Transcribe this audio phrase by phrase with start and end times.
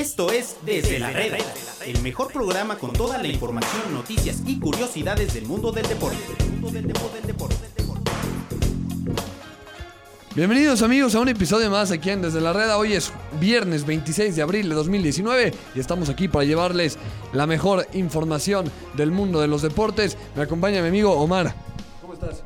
[0.00, 1.36] Esto es Desde la Reda,
[1.84, 6.16] el mejor programa con toda la información, noticias y curiosidades del mundo del deporte.
[10.34, 12.78] Bienvenidos amigos a un episodio más aquí en Desde la Reda.
[12.78, 16.96] Hoy es viernes 26 de abril de 2019 y estamos aquí para llevarles
[17.34, 20.16] la mejor información del mundo de los deportes.
[20.34, 21.54] Me acompaña mi amigo Omar.
[22.00, 22.42] ¿Cómo estás?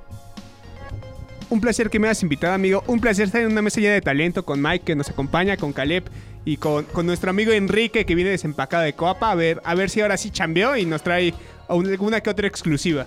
[1.50, 2.82] Un placer que me hayas invitado, amigo.
[2.88, 5.72] Un placer estar en una mesa llena de talento con Mike, que nos acompaña, con
[5.72, 6.02] Caleb
[6.44, 9.30] y con, con nuestro amigo Enrique, que viene desempacado de Coapa.
[9.30, 11.34] A ver, a ver si ahora sí chambeó y nos trae
[11.68, 13.06] alguna que otra exclusiva.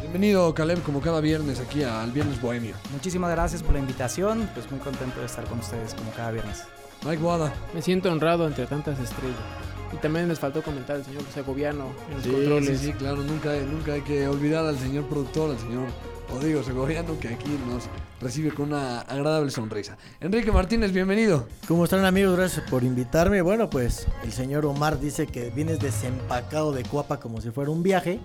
[0.00, 2.74] Bienvenido Caleb como cada viernes aquí al Viernes Bohemio.
[2.92, 4.48] Muchísimas gracias por la invitación.
[4.54, 6.64] Pues muy contento de estar con ustedes como cada viernes.
[7.04, 7.52] Mike Wada.
[7.74, 9.36] Me siento honrado entre tantas estrellas.
[9.92, 12.78] Y también les faltó comentar el señor Segoviano en los Sí, controles.
[12.80, 15.86] sí, sí, claro, nunca, nunca hay que olvidar al señor productor, al señor
[16.32, 17.84] Odigo Segoviano, que aquí nos
[18.20, 19.96] recibe con una agradable sonrisa.
[20.20, 21.46] Enrique Martínez, bienvenido.
[21.68, 22.36] ¿Cómo están amigos?
[22.36, 23.42] Gracias por invitarme.
[23.42, 27.82] Bueno, pues el señor Omar dice que vienes desempacado de Cuapa como si fuera un
[27.82, 28.18] viaje.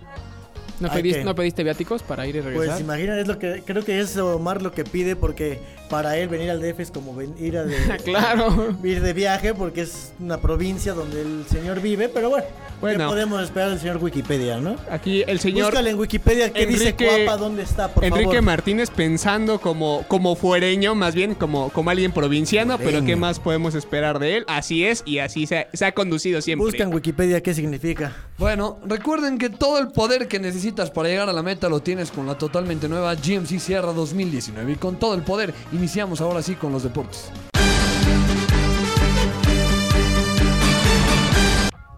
[0.79, 2.67] ¿No, pediste, que- ¿No pediste viáticos para ir y regresar?
[2.67, 6.27] Pues imagina, es lo que creo que es Omar lo que pide porque para él
[6.27, 8.75] venir al DF es como ven- ir, a de, claro.
[8.83, 12.45] ir de viaje porque es una provincia donde el señor vive, pero bueno,
[12.81, 12.99] Bueno.
[13.05, 14.75] ¿qué podemos esperar del señor Wikipedia, no?
[14.91, 18.41] Aquí el señor Búscale en Wikipedia qué dice Cuapa, dónde está, por Enrique favor.
[18.41, 23.03] Martínez pensando como, como fuereño, más bien como, como alguien provinciano, pero.
[23.03, 24.43] ¿qué más podemos esperar de él?
[24.47, 26.65] Así es y así se, ha- se ha conducido siempre.
[26.65, 28.15] Busca en Wikipedia qué significa.
[28.37, 32.11] Bueno, recuerden que todo el poder que necesitas para llegar a la meta lo tienes
[32.11, 34.73] con la totalmente nueva GMC Sierra 2019.
[34.73, 37.31] Y con todo el poder iniciamos ahora sí con los deportes.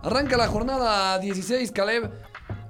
[0.04, 2.12] Arranca la jornada 16, Caleb.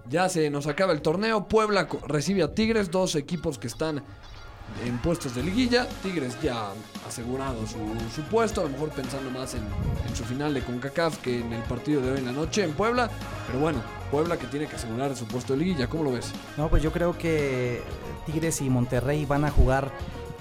[0.07, 1.47] Ya se nos acaba el torneo.
[1.47, 4.03] Puebla recibe a Tigres, dos equipos que están
[4.85, 5.87] en puestos de liguilla.
[6.03, 6.71] Tigres ya
[7.07, 9.63] asegurado su, puesto, a lo mejor pensando más en
[10.15, 13.09] su final de CONCACAF que en el partido de hoy en la noche en Puebla.
[13.47, 16.31] Pero bueno, Puebla que tiene que asegurar su puesto de liguilla, ¿cómo lo ves?
[16.57, 17.81] No, pues yo creo que
[18.25, 19.91] Tigres y Monterrey van a jugar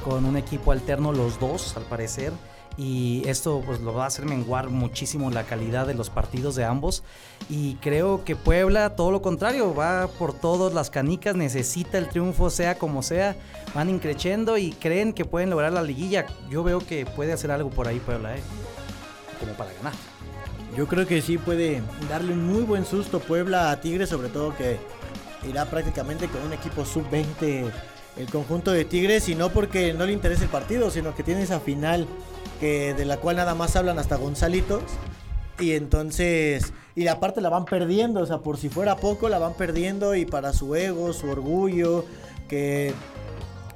[0.05, 2.33] con un equipo alterno los dos, al parecer.
[2.77, 6.65] Y esto pues lo va a hacer menguar muchísimo la calidad de los partidos de
[6.65, 7.03] ambos.
[7.51, 12.51] Y creo que Puebla, todo lo contrario, va por todas las canicas, necesita el triunfo,
[12.51, 13.37] sea como sea.
[13.75, 16.27] Van increciendo y creen que pueden lograr la liguilla.
[16.49, 18.43] Yo veo que puede hacer algo por ahí Puebla, ¿eh?
[19.41, 19.95] Como para ganar.
[20.77, 24.57] Yo creo que sí puede darle un muy buen susto Puebla a Tigres, sobre todo
[24.57, 24.79] que
[25.49, 27.73] irá prácticamente con un equipo sub-20
[28.19, 31.43] el conjunto de Tigres y no porque no le interese el partido, sino que tiene
[31.43, 32.07] esa final
[32.61, 34.83] que de la cual nada más hablan hasta Gonzalitos
[35.61, 39.55] y entonces y aparte la van perdiendo, o sea, por si fuera poco la van
[39.55, 42.05] perdiendo y para su ego, su orgullo,
[42.49, 42.93] que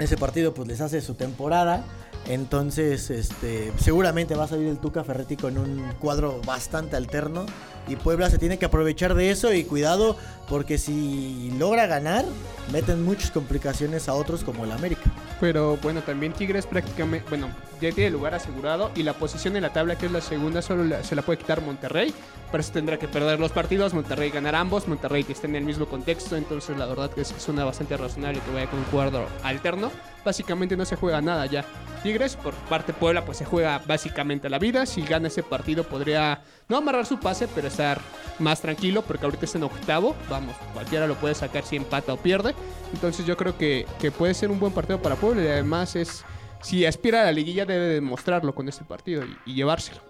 [0.01, 1.85] ese partido pues les hace su temporada.
[2.29, 7.47] Entonces, este, seguramente va a salir el Tuca Ferretti con un cuadro bastante alterno.
[7.89, 10.17] Y Puebla se tiene que aprovechar de eso y cuidado
[10.49, 12.25] porque si logra ganar,
[12.71, 15.11] meten muchas complicaciones a otros como el América.
[15.41, 17.49] Pero bueno, también Tigres prácticamente, bueno,
[17.81, 21.03] ya tiene lugar asegurado y la posición en la tabla que es la segunda solo
[21.03, 22.15] se la puede quitar Monterrey.
[22.51, 25.65] Por eso tendrá que perder los partidos, Monterrey ganar ambos, Monterrey que está en el
[25.65, 29.91] mismo contexto, entonces la verdad que suena bastante razonable que vaya con un cuadro alterno.
[30.25, 31.65] Básicamente no se juega nada ya.
[32.03, 34.87] Tigres, por parte Puebla, pues se juega básicamente la vida.
[34.87, 38.01] Si gana ese partido podría no amarrar su pase, pero estar
[38.39, 40.15] más tranquilo porque ahorita está en octavo.
[40.29, 42.55] Vamos, cualquiera lo puede sacar si empata o pierde.
[42.93, 46.25] Entonces yo creo que, que puede ser un buen partido para Puebla y además es,
[46.63, 50.01] si aspira a la liguilla debe demostrarlo con este partido y, y llevárselo.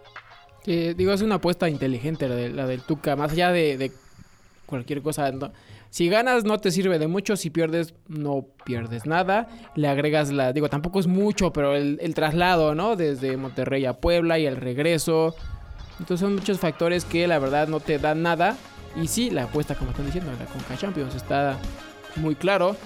[0.65, 3.91] Digo, es una apuesta inteligente la, de- la del Tuca, más allá de,
[4.67, 5.31] cualquier cosa.
[5.91, 9.49] Si ganas no te sirve de mucho, si pierdes no pierdes nada.
[9.75, 12.97] Le agregas la, digo, tampoco es mucho, pero el traslado, ¿no?
[12.97, 15.34] Desde Monterrey a Puebla y el regreso.
[16.00, 18.56] Entonces son muchos factores que la verdad no te dan nada.
[19.00, 21.56] Y sí, la apuesta, como están diciendo, la Conca Champions está
[22.16, 22.76] muy claro.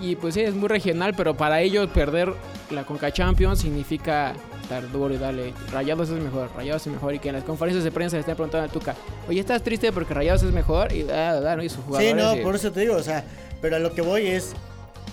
[0.00, 2.32] Y pues sí, es muy regional, pero para ellos perder
[2.70, 5.54] la Conca Champions significa estar duro y darle.
[5.72, 7.14] Rayados es mejor, Rayados es mejor.
[7.14, 8.94] Y que en las conferencias de prensa le estén preguntando al Tuca,
[9.28, 10.92] oye, ¿estás triste porque Rayados es mejor?
[10.92, 11.62] Y ah, ah, ¿no?
[11.62, 12.16] y sus Sí, jugadores.
[12.16, 13.24] no, y- por eso te digo, o sea,
[13.62, 14.52] pero a lo que voy es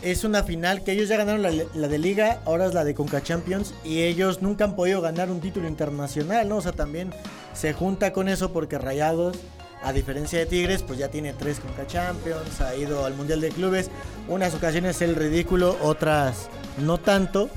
[0.03, 2.93] es una final que ellos ya ganaron la, la de liga, ahora es la de
[2.93, 6.57] Conca Champions y ellos nunca han podido ganar un título internacional, ¿no?
[6.57, 7.11] O sea, también
[7.53, 9.37] se junta con eso porque Rayados,
[9.81, 13.49] a diferencia de Tigres, pues ya tiene tres Conca Champions, ha ido al Mundial de
[13.49, 13.89] Clubes,
[14.27, 17.49] unas ocasiones el ridículo, otras no tanto,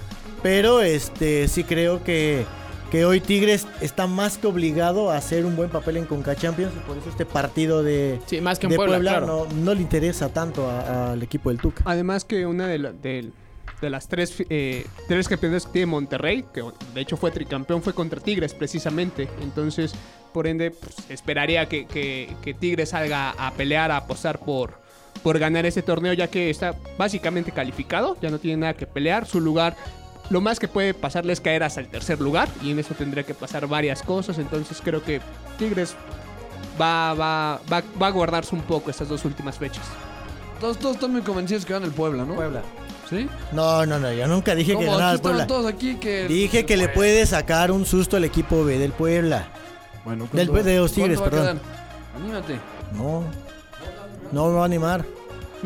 [0.43, 2.45] pero este sí creo que
[2.97, 6.73] que hoy Tigres está más que obligado a hacer un buen papel en Conca Champions
[6.75, 9.27] y por eso este partido de, Sí, más que de Puebla, Puebla, claro.
[9.51, 11.83] no, no le interesa tanto al equipo del Tuca.
[11.85, 13.33] Además que una de, la- del-
[13.83, 16.63] de las tres, eh, tres campeonatos que tiene Monterrey, que
[16.95, 19.29] de hecho fue tricampeón, fue contra Tigres precisamente.
[19.43, 19.93] Entonces,
[20.33, 24.81] por ende, pues, esperaría que, que- que Tigres salga a pelear, a apostar por,
[25.23, 29.27] por ganar ese torneo, ya que está básicamente calificado, ya no tiene nada que pelear.
[29.27, 29.77] Su lugar,
[30.31, 33.23] lo más que puede pasarle es caer hasta el tercer lugar, y en eso tendría
[33.25, 34.39] que pasar varias cosas.
[34.39, 35.21] Entonces, creo que
[35.59, 35.95] Tigres
[36.81, 39.85] va, va, va, va a guardarse un poco estas dos últimas fechas.
[40.61, 42.35] Todos, todos están muy convencidos que gana el Puebla, ¿no?
[42.35, 42.63] Puebla.
[43.09, 43.29] ¿Sí?
[43.53, 44.93] No, no, no, yo nunca dije que ¿Cómo?
[44.93, 45.47] ganara Aquí el Puebla.
[45.47, 46.27] todos aquí que...
[46.27, 49.47] Dije que le puede sacar un susto al equipo B del Puebla.
[50.05, 51.61] Bueno, Del- ¿cuánto- de los Tigres, perdón.
[52.17, 52.59] Anímate.
[52.95, 53.23] No.
[54.33, 55.05] No me va a animar.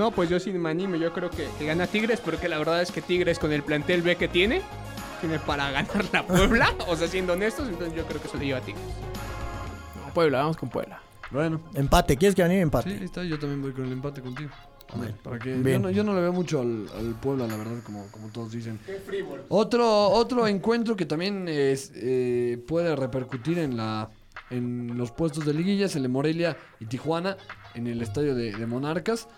[0.00, 2.81] No, pues yo sí me animo, yo creo que, que gana Tigres, porque la verdad
[2.81, 4.62] es que Tigres con el plantel B que tiene,
[5.20, 8.43] tiene para ganar la Puebla, o sea, siendo honestos, entonces yo creo que se lo
[8.43, 8.82] lleva Tigres.
[9.94, 11.02] No, Puebla, vamos con Puebla.
[11.31, 12.91] Bueno, Empate, ¿quieres que anime sí, empate?
[12.93, 13.25] ahí está.
[13.25, 14.49] Yo también voy con el empate contigo.
[15.23, 18.06] Para que, yo, no, yo no le veo mucho al, al Puebla, la verdad, como,
[18.11, 18.81] como todos dicen.
[19.50, 24.08] Otro, otro encuentro que también es, eh, puede repercutir en la
[24.49, 27.37] en los puestos de liguilla es el de Morelia y Tijuana
[27.75, 29.29] en el estadio de, de Monarcas.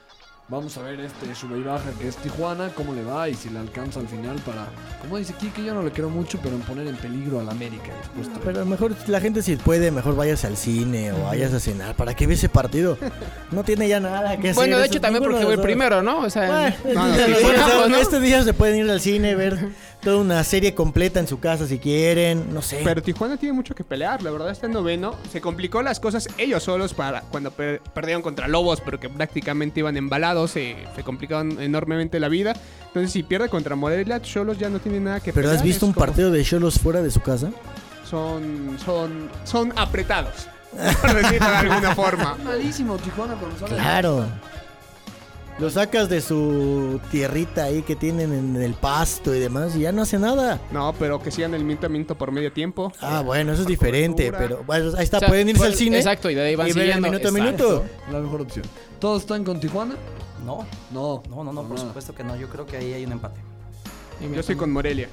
[0.49, 3.49] Vamos a ver este sube y baja que es Tijuana, cómo le va y si
[3.49, 4.67] le alcanza al final para,
[5.00, 7.93] como dice Kike, yo no le creo mucho, pero en poner en peligro al América.
[8.15, 11.94] después Pero mejor la gente si puede, mejor vayas al cine o vayas a cenar.
[11.94, 12.99] ¿Para qué ve ese partido?
[13.50, 14.55] No tiene ya nada que hacer.
[14.55, 16.21] Bueno, de hecho también porque voy primero, ¿no?
[16.21, 17.97] O sea, Bueno, No, no, este, sí, ¿no?
[17.99, 19.69] este día se pueden ir al cine, ver
[20.02, 22.81] toda una serie completa en su casa si quieren, no sé.
[22.82, 25.14] Pero Tijuana tiene mucho que pelear, la verdad está en noveno.
[25.31, 29.81] Se complicó las cosas ellos solos para cuando per- perdieron contra Lobos, pero que prácticamente
[29.81, 32.54] iban embalados, se, se complicaron enormemente la vida.
[32.88, 35.56] Entonces si pierde contra Morelia, Cholos ya no tiene nada que ¿Pero pelear.
[35.56, 37.50] has visto un como- partido de Cholos fuera de su casa?
[38.08, 40.48] Son, son, son apretados,
[41.00, 42.37] por decirlo de alguna forma.
[42.44, 43.75] Malísimo Tijuana sale.
[43.76, 44.26] Claro.
[45.58, 49.93] Lo sacas de su tierrita ahí que tienen en el pasto y demás y ya
[49.93, 50.58] no hace nada.
[50.72, 52.90] No, pero que sigan el miento a miento por medio tiempo.
[53.00, 54.38] Ah, bueno, eso es diferente, cobertura.
[54.56, 55.96] pero bueno, ahí está, o sea, pueden irse pues, al cine.
[55.99, 57.08] Exacto, y de ahí van y siguiendo.
[57.08, 57.44] minuto a Exacto.
[57.44, 57.84] minuto.
[58.10, 58.64] La mejor opción.
[58.99, 59.94] ¿Todos están con Tijuana?
[60.44, 61.22] No, No.
[61.31, 61.87] no, no, no, por nada.
[61.88, 62.34] supuesto que no.
[62.34, 63.40] Yo creo que ahí hay un empate.
[64.20, 65.08] Yo estoy con Morelia.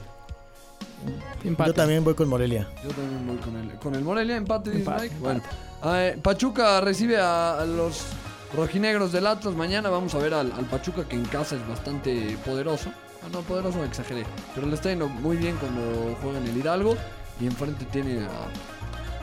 [1.43, 1.69] empate.
[1.69, 2.67] Yo también voy con Morelia.
[2.83, 5.15] Yo también voy con el, con el Morelia, empate, dice Empate, Mike.
[5.19, 5.41] Bueno,
[5.85, 8.03] eh, Pachuca recibe a, a los
[8.55, 9.55] rojinegros del Atlas.
[9.55, 12.89] Mañana vamos a ver al, al Pachuca que en casa es bastante poderoso.
[13.23, 14.25] Ah, no, poderoso exageré.
[14.55, 16.95] Pero le está yendo muy bien cuando juega en el Hidalgo.
[17.41, 18.27] Y enfrente tiene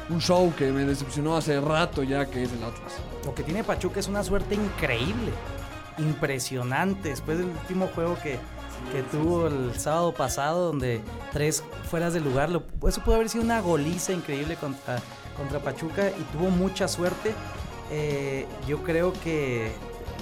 [0.09, 2.93] un show que me decepcionó hace rato ya que es el Atlas.
[3.25, 5.33] Lo que tiene Pachuca es una suerte increíble,
[5.99, 7.11] impresionante.
[7.11, 8.39] Después del último juego que,
[8.93, 11.03] que tuvo el sábado pasado, donde
[11.33, 14.99] tres fueras de lugar, lo- eso pudo haber sido una goliza increíble contra,
[15.37, 17.35] contra Pachuca y tuvo mucha suerte.
[17.91, 19.71] Eh, yo creo que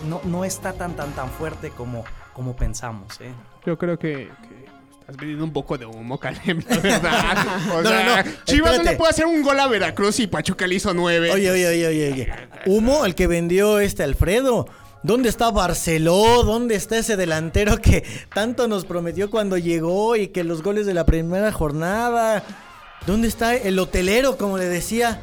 [0.08, 3.20] no, no está tan, tan, tan fuerte como, como pensamos.
[3.20, 3.32] ¿eh?
[3.64, 4.64] Yo creo que, que
[5.00, 7.46] estás vendiendo un poco de humo, Caleb, la verdad.
[7.75, 8.90] O No, sea, no, no, Chivas no espérate.
[8.90, 11.31] le puede hacer un gol a Veracruz y Pachuca le hizo nueve.
[11.31, 12.32] Oye, oye, oye, oye, oye.
[12.66, 14.66] Humo, el que vendió este Alfredo.
[15.02, 16.44] ¿Dónde está Barceló?
[16.44, 20.94] ¿Dónde está ese delantero que tanto nos prometió cuando llegó y que los goles de
[20.94, 22.43] la primera jornada?
[23.06, 25.20] ¿Dónde está el hotelero, como le decía?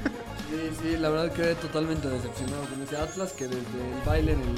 [0.51, 4.41] Sí, sí, la verdad quedé totalmente decepcionado con ese Atlas que desde el baile en
[4.41, 4.55] el,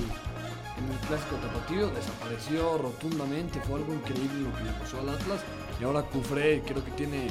[1.08, 3.62] clásico tapatío desapareció rotundamente.
[3.62, 5.42] Fue algo increíble lo que le pasó al Atlas.
[5.80, 7.28] Y ahora Cufré creo que tiene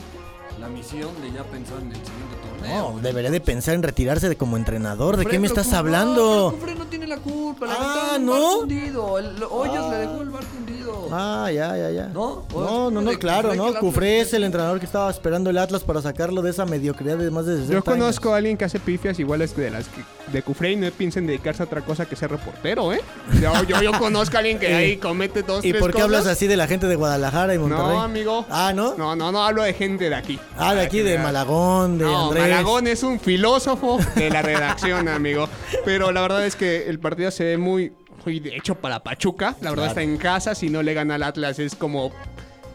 [0.60, 2.92] la misión de ya pensar en el siguiente torneo.
[2.92, 5.16] No, debería de pensar en retirarse de como entrenador.
[5.16, 6.52] ¿De qué me estás hablando?
[6.58, 7.66] Cufré no tiene la culpa.
[7.66, 8.58] Le Ah, un ¿no?
[8.60, 9.18] hundido.
[9.18, 11.08] El, Hoyos le dejó el barco hundido.
[11.10, 12.06] Ah, ya, ya, ya.
[12.08, 12.44] ¿No?
[12.52, 13.68] No, no, no, claro, que no.
[13.68, 17.16] el Cufré es el entrenador que estaba esperando el Atlas para sacarlo de esa mediocridad
[17.18, 18.34] de más de 60 Yo conozco años.
[18.34, 21.26] a alguien que hace pifias iguales de las que, de Cufré y no piensa en
[21.26, 23.00] dedicarse a otra cosa que ser reportero, ¿eh?
[23.40, 25.94] Yo, yo, yo conozco a alguien que ¿Y- ahí comete dos, ¿Y tres por qué
[25.94, 26.04] cosas.
[26.06, 27.84] hablas así de la gente de Guadalajara y Monterrey?
[27.84, 28.46] No, amigo.
[28.48, 28.94] Ah, ¿no?
[28.96, 30.38] No, no, no, hablo de gente de aquí.
[30.56, 32.42] Ah, de aquí, de Malagón, de No, Andrés.
[32.50, 35.48] Malagón es un filósofo de la redacción, amigo.
[35.84, 37.92] Pero la verdad es que el partido se ve muy,
[38.24, 39.56] muy hecho para Pachuca.
[39.60, 39.88] La verdad Claro.
[39.88, 40.54] está en casa.
[40.54, 42.12] Si no le gana al Atlas es como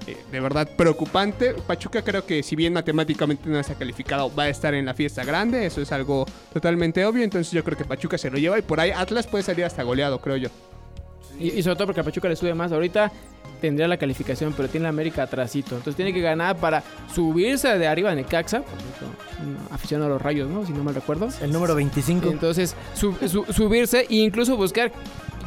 [0.08, 1.54] eh, de verdad preocupante.
[1.54, 5.24] Pachuca creo que si bien matemáticamente no está calificado, va a estar en la fiesta
[5.24, 5.66] grande.
[5.66, 7.24] Eso es algo totalmente obvio.
[7.24, 9.84] Entonces yo creo que Pachuca se lo lleva y por ahí Atlas puede salir hasta
[9.84, 10.50] goleado, creo yo.
[11.40, 12.72] Y, y sobre todo porque a Pachuca le sube más.
[12.72, 13.12] Ahorita
[13.62, 15.76] tendría la calificación, pero tiene la América atrasito.
[15.76, 16.84] Entonces tiene que ganar para
[17.14, 18.62] subirse de arriba en el Caxa.
[18.62, 19.06] Por cierto,
[19.44, 20.66] un aficionado a los rayos, ¿no?
[20.66, 21.28] Si no mal recuerdo.
[21.42, 22.30] El número 25.
[22.30, 24.92] Entonces, su- su- subirse e incluso buscar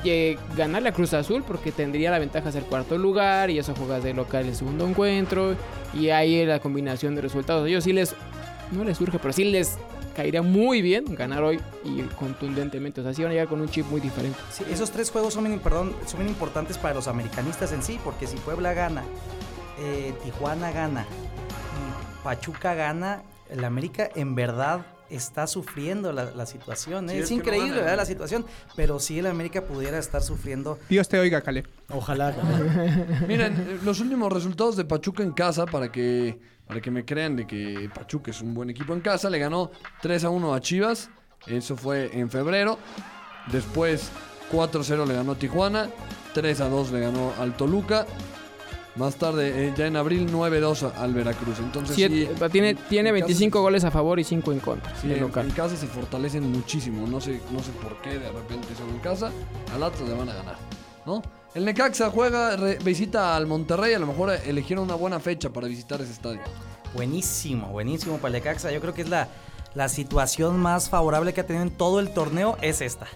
[0.04, 3.74] eh, ganar la Cruz Azul porque tendría la ventaja de ser cuarto lugar y eso
[3.74, 5.54] juegas de local el segundo encuentro
[5.92, 7.68] y ahí la combinación de resultados.
[7.68, 8.14] Ellos sí les
[8.72, 9.78] no les surge, pero sí les
[10.14, 13.00] caería muy bien ganar hoy y contundentemente.
[13.00, 14.38] O sea, sí van a llegar con un chip muy diferente.
[14.70, 18.36] Esos tres juegos son bien, perdón, son importantes para los americanistas en sí, porque si
[18.36, 19.04] Puebla gana,
[19.80, 27.08] eh, Tijuana gana y Pachuca gana, el América en verdad está sufriendo la, la situación.
[27.10, 27.12] ¿eh?
[27.12, 30.78] Sí, es, es que no increíble la situación, pero sí el América pudiera estar sufriendo.
[30.88, 31.66] Dios te oiga, Caleb.
[31.90, 32.34] Ojalá.
[33.26, 37.36] Miren, eh, los últimos resultados de Pachuca en casa, para que, para que me crean
[37.36, 39.70] de que Pachuca es un buen equipo en casa, le ganó
[40.02, 41.10] 3 a 1 a Chivas.
[41.46, 42.78] Eso fue en febrero.
[43.50, 44.10] Después
[44.52, 45.88] 4-0 le ganó Tijuana.
[46.34, 48.06] 3 a 2 le ganó al Toluca.
[48.96, 51.58] Más tarde, eh, ya en abril, 9-2 al Veracruz.
[51.60, 54.58] Entonces, Siete- sí, tiene en- tiene en 25 casa- goles a favor y 5 en
[54.58, 54.94] contra.
[55.00, 55.46] Sí, en, local.
[55.46, 57.06] en casa se fortalecen muchísimo.
[57.06, 59.30] No sé, no sé por qué de repente son en casa.
[59.74, 60.56] Al Atlas le van a ganar.
[61.06, 61.22] ¿no?
[61.54, 63.94] El Necaxa juega, re- visita al Monterrey.
[63.94, 66.40] A lo mejor eligieron una buena fecha para visitar ese estadio.
[66.94, 68.70] Buenísimo, buenísimo para el Necaxa.
[68.70, 69.28] Yo creo que es la,
[69.74, 73.06] la situación más favorable que ha tenido en todo el torneo, es esta.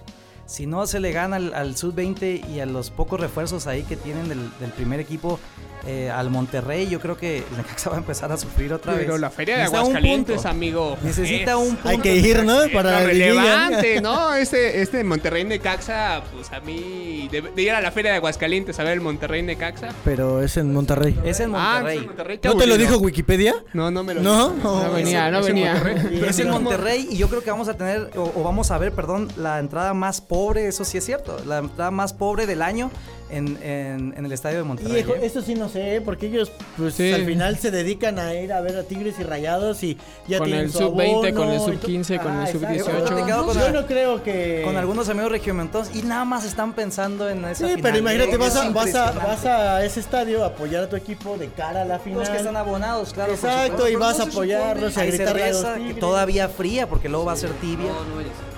[0.47, 3.97] Si no se le gana al, al Sub-20 y a los pocos refuerzos ahí que
[3.97, 5.39] tienen del primer equipo
[5.87, 9.03] eh, al Monterrey, yo creo que el Necaxa va a empezar a sufrir otra vez.
[9.05, 10.49] Pero la feria de Necesita un Aguascalientes, punto.
[10.49, 10.97] amigo.
[11.03, 11.89] Necesita es- un punto.
[11.89, 12.59] Hay que ir, ¿no?
[12.73, 14.35] Para relevante, ¿no?
[14.45, 18.79] Este, este Monterrey Necaxa, pues a mí, de, de ir a la feria de Aguascalientes
[18.79, 19.89] a ver el Monterrey Necaxa.
[20.05, 21.19] Pero es en Monterrey.
[21.25, 22.07] Es en Ah, Monterrey.
[22.07, 23.55] Monterrey, ¿No te lo dijo Wikipedia?
[23.73, 24.51] No, no me lo ¿No?
[24.51, 24.63] dijo.
[24.63, 25.75] No, No venía, no es en venía.
[25.75, 26.25] Monterrey.
[26.29, 28.93] es en Monterrey y yo creo que vamos a tener, o, o vamos a ver,
[28.93, 32.91] perdón, la entrada más pobre, eso sí es cierto, la entrada más pobre del año
[33.31, 35.01] en, en- en el estadio de Monterrey.
[35.01, 35.21] Hijo, ¿eh?
[35.23, 37.13] eso sí no sé, porque ellos pues Sí.
[37.13, 40.47] al final se dedican a ir a ver a Tigres y Rayados y ya Con
[40.47, 42.73] tienen el su sub-20, abono con el y to- sub-15, con el Ah, sub-18.
[42.77, 42.93] exacto.
[42.93, 46.25] Yo he platicado con Yo la- no creo que Con algunos amigos regiomontanos y nada
[46.25, 47.81] más están pensando en esa Sí, final.
[47.83, 50.97] pero imagínate, Es vas a, vas, a, vas a ese estadio a apoyar a tu
[50.97, 52.21] equipo de cara a la final.
[52.21, 53.33] Los que están abonados, claro.
[53.35, 55.99] Exacto, y vas no a apoyarlos y a cerveza que Tigres.
[55.99, 57.89] todavía fría porque luego va a ser tibia.
[57.89, 58.55] No, no no.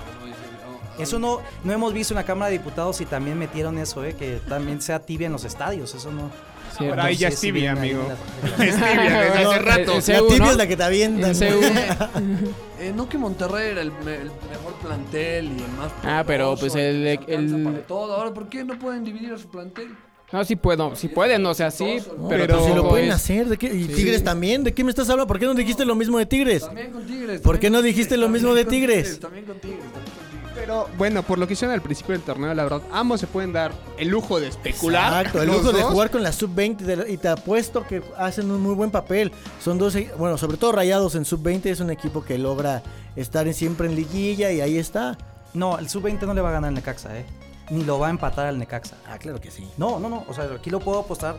[0.99, 4.03] No, Eso no, no hemos visto en la Cámara de Diputados y también metieron eso,
[4.03, 4.15] ¿eh?
[4.15, 5.95] que también sea tibia en los estadios.
[5.95, 6.31] Eso no.
[6.77, 6.93] Cierto.
[6.95, 8.03] Ahora ahí ya es tibia, amigo.
[8.59, 9.95] Es tibia desde hace rato.
[9.95, 11.33] La tibia es la que te avientan.
[12.79, 16.57] Eh, no que Monterrey era el, me- el mejor plantel y el más Ah, pero,
[16.61, 18.15] pues, el- el- para todo.
[18.15, 19.97] Ahora, ¿por qué no pueden dividir a su plantel?
[20.31, 22.29] No, sí puedo, sí pueden, o sea, sí, ¿no?
[22.29, 23.73] pero, Pero si lo pueden es- hacer, ¿de qué?
[23.75, 23.95] ¿Y Sí.
[23.95, 24.63] Tigres también?
[24.63, 25.27] ¿De qué me estás hablando?
[25.27, 26.67] ¿Por qué no dijiste lo mismo de Tigres?
[26.67, 27.41] También con Tigres.
[27.41, 29.21] ¿Por qué no dijiste lo mismo de Tigres?
[29.21, 30.26] También con Tigres, también con Tigres.
[30.67, 33.53] Pero bueno, por lo que hicieron al principio del torneo, la verdad, ambos se pueden
[33.53, 35.13] dar el lujo de especular.
[35.27, 38.51] Exacto, el lujo de jugar con la sub-20 de la- y te apuesto que hacen
[38.51, 39.31] un muy buen papel.
[39.63, 42.83] Son dos, bueno, sobre todo Rayados en sub-20 es un equipo que logra
[43.15, 45.17] estar en- siempre en liguilla y ahí está.
[45.55, 47.25] No, el sub-20 no le va a ganar al Necaxa, ¿eh?
[47.71, 48.97] Ni lo va a empatar al Necaxa.
[49.09, 49.69] Ah, claro que sí.
[49.77, 50.25] No, no, no.
[50.29, 51.37] O sea, aquí lo puedo apostar.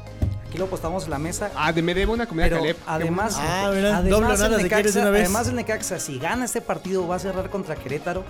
[0.47, 1.51] Aquí lo apostamos en la mesa.
[1.55, 2.77] Ah, de me debo una comida Pero Caleb.
[2.87, 3.35] Además.
[3.37, 5.23] Ah, además, doble el nada si quieres de una vez.
[5.25, 8.23] además el Necaxa, si gana este partido, va a cerrar contra Querétaro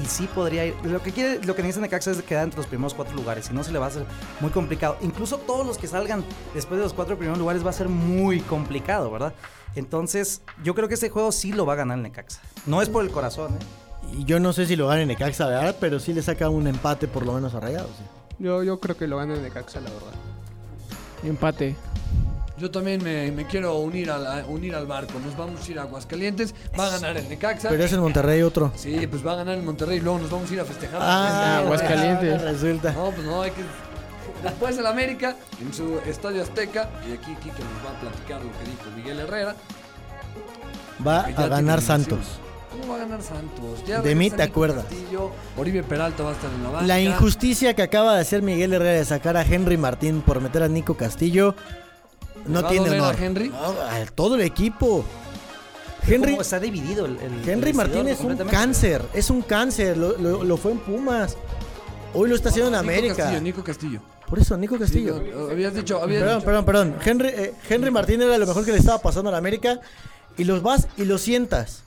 [0.00, 0.74] y sí podría ir.
[0.84, 3.54] Lo que quiere, lo que necesita Necaxa es quedar entre los primeros cuatro lugares, si
[3.54, 4.04] no se le va a hacer
[4.40, 4.96] muy complicado.
[5.00, 6.24] Incluso todos los que salgan
[6.54, 9.34] después de los cuatro primeros lugares va a ser muy complicado, ¿verdad?
[9.74, 12.40] Entonces, yo creo que este juego sí lo va a ganar el Necaxa.
[12.66, 14.16] No es por el corazón, ¿eh?
[14.18, 15.76] Y yo no sé si lo gana en Necaxa, ¿verdad?
[15.80, 17.90] Pero sí le saca un empate por lo menos a Rayados.
[17.96, 18.04] sí.
[18.38, 20.12] Yo, yo creo que lo gana de Caxa, la verdad.
[21.24, 21.76] empate.
[22.58, 25.18] Yo también me, me quiero unir al, a- unir al barco.
[25.24, 26.54] Nos vamos a ir a Aguascalientes.
[26.78, 27.68] Va a ganar el Necaxa.
[27.68, 28.72] Pero es en Monterrey otro.
[28.74, 30.00] Sí, pues va a ganar el Monterrey.
[30.00, 30.98] Luego nos vamos a ir a festejar.
[31.02, 32.42] Ah, Aguascalientes.
[32.52, 32.92] Resulta.
[32.92, 33.62] No, pues no, hay que.
[34.42, 36.88] Después el América en su estadio Azteca.
[37.08, 39.54] Y aquí Kike nos va a platicar lo que dijo Miguel Herrera.
[41.06, 42.18] Va a ganar Santos.
[42.70, 43.84] ¿Cómo va a ganar Santos?
[43.86, 44.84] Ya De mí te acuerdas.
[44.84, 46.86] Castillo, Oribe Peralta va a estar en la banca.
[46.86, 50.62] La injusticia que acaba de hacer Miguel Herrera de sacar a Henry Martín por meter
[50.62, 51.54] a Nico Castillo
[52.48, 53.16] no va tiene a honor.
[53.20, 53.48] Henry?
[53.50, 55.04] No, a todo el equipo.
[56.06, 60.16] Henry, ¿Cómo está dividido el, Henry vestidor Martín es un cáncer, es un cáncer, lo,
[60.16, 61.36] lo- lo fue en Pumas.
[62.14, 63.14] Hoy lo está haciendo en Nico América.
[63.16, 64.00] Castillo, Nico Castillo.
[64.26, 65.18] Por eso, Nico Castillo.
[65.22, 66.94] Sí, habías dicho, habías Perdón, dicho- perdón, perdón.
[67.04, 69.80] Henry, eh, Henry Martín era lo mejor que le estaba pasando a la América.
[70.38, 71.82] Y los vas y los sientas.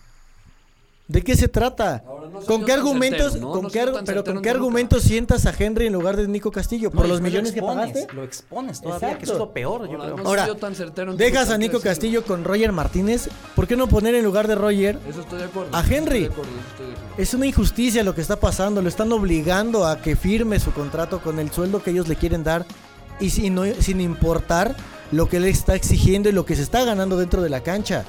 [1.12, 2.04] ¿De qué se trata?
[2.08, 3.52] Ahora, no se ¿Con qué argumentos, certero, ¿no?
[3.54, 6.52] con No qué pero certero con qué argumentos sientas a Henry en lugar de Nico
[6.52, 6.90] Castillo?
[6.90, 8.08] Por los millones lo que pagaste.
[8.14, 9.24] Lo expones todavía, que Exacto.
[9.26, 10.56] eso es lo peor, yo Ahora, creo.
[10.56, 12.22] tan certero Dejas a Nico que decirlo.
[12.22, 13.28] Castillo con Roger Martínez.
[13.56, 14.98] ¿Por qué no poner en lugar de Roger?
[15.10, 15.76] Eso estoy de acuerdo.
[15.76, 15.96] A Henry.
[15.96, 17.16] Estoy de acuerdo, eso estoy de acuerdo.
[17.18, 18.82] Es una injusticia lo que está pasando.
[18.82, 22.46] Lo están obligando a que firme su contrato con el sueldo que ellos le quieren
[22.46, 22.66] dar.
[23.20, 24.76] Y sin, no- sin importar
[25.12, 28.06] lo que él está exigiendo y lo que se está ganando dentro de la cancha.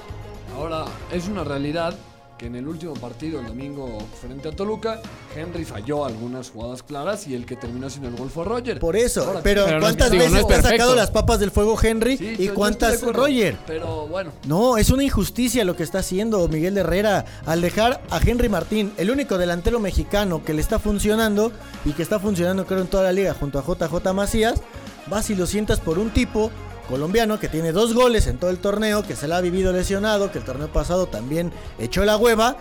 [0.56, 1.94] Ahora, es una realidad
[2.42, 5.00] que en el último partido, el domingo frente a Toluca,
[5.37, 8.80] Henry falló algunas jugadas claras y el que terminó sin el gol fue Roger.
[8.80, 11.12] Por eso, Ahora, pero, pero no es- ¿cuántas no veces es te ha sacado las
[11.12, 13.56] papas del fuego Henry Sí, y cuántas acuerdo, Roger?
[13.64, 18.18] Pero bueno, No, es una injusticia lo que está haciendo Miguel Herrera al dejar a
[18.18, 21.52] Henry Martín, el único delantero mexicano que le está funcionando
[21.84, 24.61] y que está funcionando creo en toda la liga junto a JJ Macías,
[25.06, 26.50] vas y lo sientas por un tipo
[26.88, 30.30] colombiano que tiene dos goles en todo el torneo, que se la ha vivido lesionado,
[30.30, 32.56] que el torneo pasado también echó la hueva.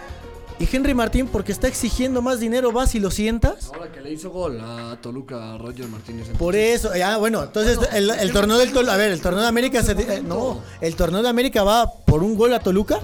[0.59, 3.71] Y Henry Martín, porque está exigiendo más dinero, vas y lo sientas.
[3.73, 6.29] ahora que le hizo gol a Toluca a Roger Martínez.
[6.37, 9.11] Por eso, ya bueno, entonces Bueno, el, ¿por el qué torneo del Toluca, a ver,
[9.11, 12.53] el torneo de América se, eh, no, el torneo de América va por un gol
[12.53, 12.99] a Toluca.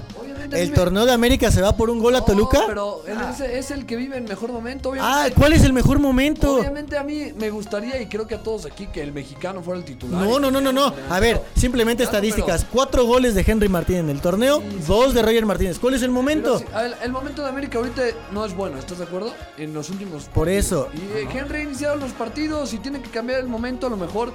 [0.52, 2.60] El torneo de América se va por un gol a No, Toluca.
[2.66, 5.34] pero él es, es el que vive el mejor momento, Ah, obviamente.
[5.40, 6.56] ¿cuál es el mejor momento?
[6.56, 9.78] Obviamente a mí me gustaría y creo que a todos aquí que el mexicano fuera
[9.78, 10.22] el titular.
[10.24, 10.92] No, no, no, no, no.
[11.10, 12.66] A ver, simplemente Claro, estadísticas.
[12.70, 14.84] Cuatro goles de Henry Martín en el torneo, Sí, sí.
[14.86, 15.78] dos de Roger Martínez.
[15.78, 16.62] ¿Cuál es el momento?
[16.74, 18.02] ver, el momento de América ahorita
[18.32, 19.32] no es bueno, ¿estás de acuerdo?
[19.56, 20.64] En los últimos Por partidos.
[20.66, 20.88] eso.
[20.94, 23.96] Y eh, Henry ha iniciado los partidos y tiene que cambiar el momento a lo
[23.96, 24.32] mejor.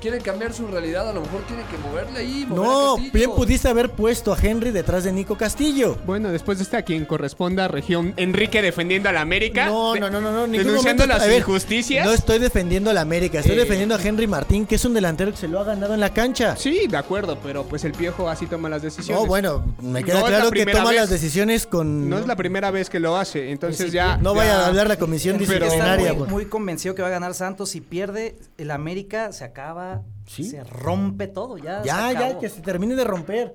[0.00, 2.46] Quiere cambiar su realidad, a lo mejor tiene que moverle ahí.
[2.48, 5.98] mover No, bien pudiste haber puesto a Henry detrás de Nico Castillo.
[6.06, 9.66] Bueno, después de este a quien corresponda región Enrique defendiendo a la América.
[9.66, 10.46] No, no, no, no, no.
[10.46, 12.06] ningún Denunciando momento- las a ver, injusticias.
[12.06, 13.60] No estoy defendiendo a la América, estoy Eh.
[13.60, 16.14] defendiendo a Henry Martín, que es un delantero que se lo ha ganado en la
[16.14, 16.56] cancha.
[16.56, 19.20] Sí, de acuerdo, pero pues el piojo así toma las decisiones.
[19.22, 21.00] No, bueno, me queda No claro que toma vez.
[21.00, 22.08] las decisiones con.
[22.08, 24.16] No es la primera vez que lo hace, entonces ya.
[24.16, 26.14] No ya- vaya a hablar la comisión Pero- Está disciplinaria.
[26.14, 27.68] muy, muy convencido que va a ganar Santos.
[27.68, 30.44] Si pierde, el América se acaba, Sí.
[30.44, 31.58] se rompe todo.
[31.58, 33.54] Ya, se Ya, que se termine de romper.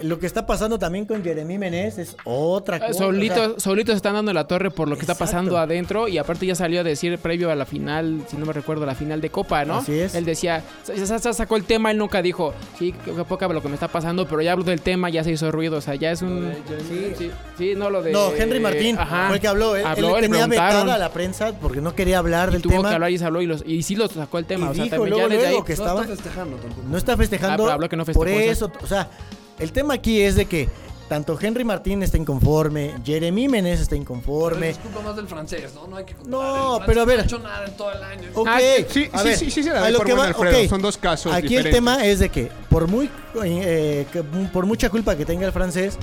[0.00, 2.94] Lo que está pasando también con Jeremy Menez es otra cosa.
[2.94, 6.08] Solitos, o sea, solitos se están dando la torre por lo que está pasando adentro
[6.08, 8.96] y aparte ya salió a decir previo a la final, si no me recuerdo, la
[8.96, 9.76] final de Copa, ¿no?
[9.76, 10.16] Así es.
[10.16, 13.62] Él decía, sa- sa- sa- sacó el tema, él nunca dijo, sí, que poca lo
[13.62, 15.94] que me está pasando, pero ya habló del tema, ya se hizo ruido, o sea,
[15.94, 16.52] ya es un...
[16.88, 17.12] Sí.
[17.16, 18.10] Sí, sí, no lo de...
[18.10, 19.26] no, Henry Martín Ajá.
[19.28, 19.76] fue el que habló.
[19.76, 22.72] Él, Habló, él tenía vetada a la prensa porque no quería hablar y del tuvo
[22.72, 22.88] tema.
[22.88, 24.74] que hablar y se habló y, los, y sí lo sacó el tema, Y o
[24.74, 25.50] sea, dijo también luego, ya ahí...
[25.52, 26.82] luego que No está festejando tampoco.
[26.88, 27.52] No está festejando.
[27.54, 29.08] Ah, pero habló que no por festejó, eso, o sea,
[29.58, 30.68] el tema aquí es de que
[31.08, 34.70] tanto Henry Martín está inconforme, Jeremy Menez está inconforme.
[34.70, 35.86] es culpa más del francés, ¿no?
[35.86, 36.14] No hay que.
[36.26, 37.16] No, El pero a ver.
[37.18, 38.28] No ha hecho nada en todo el año.
[38.34, 38.58] Ok, Ah,
[38.88, 40.68] sí, a sí, ver, sí, sí, la a lo por que va, Alfredo, ok.
[40.68, 41.74] son dos casos Aquí el diferentes.
[41.74, 43.10] tema es de que por muy
[43.44, 45.98] eh, que por mucha culpa que tenga el francés,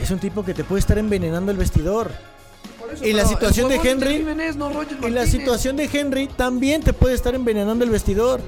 [0.00, 2.12] es un tipo que te puede estar envenenando el vestidor.
[2.78, 4.70] Por eso, y la situación el de Henry- Jiménez, no
[5.06, 8.40] Y la situación de Henry también te puede estar envenenando el vestidor.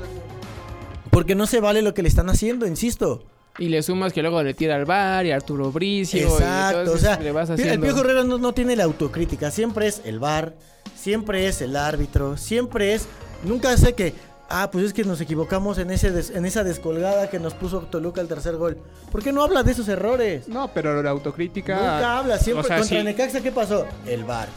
[1.10, 3.24] Porque no se vale lo que le están haciendo, insisto.
[3.58, 6.20] Y le sumas que luego le tira al bar y a Arturo Bricio.
[6.20, 7.86] y Exacto, o entonces sea, le vas el haciendo...
[7.86, 10.54] Piojo Herrera no, no tiene la autocrítica, siempre es el VAR,
[10.94, 13.06] siempre es el árbitro, siempre es,
[13.44, 14.12] nunca hace que,
[14.50, 17.80] ah, pues es que nos equivocamos en ese des- en esa descolgada que nos puso
[17.80, 18.76] Toluca el tercer gol.
[19.10, 20.48] ¿Por qué no habla de esos errores?
[20.48, 21.76] No, pero la autocrítica.
[21.76, 23.04] Nunca habla, siempre o sea, contra sí.
[23.04, 23.86] Necaxa ¿qué pasó?
[24.06, 24.48] El VAR.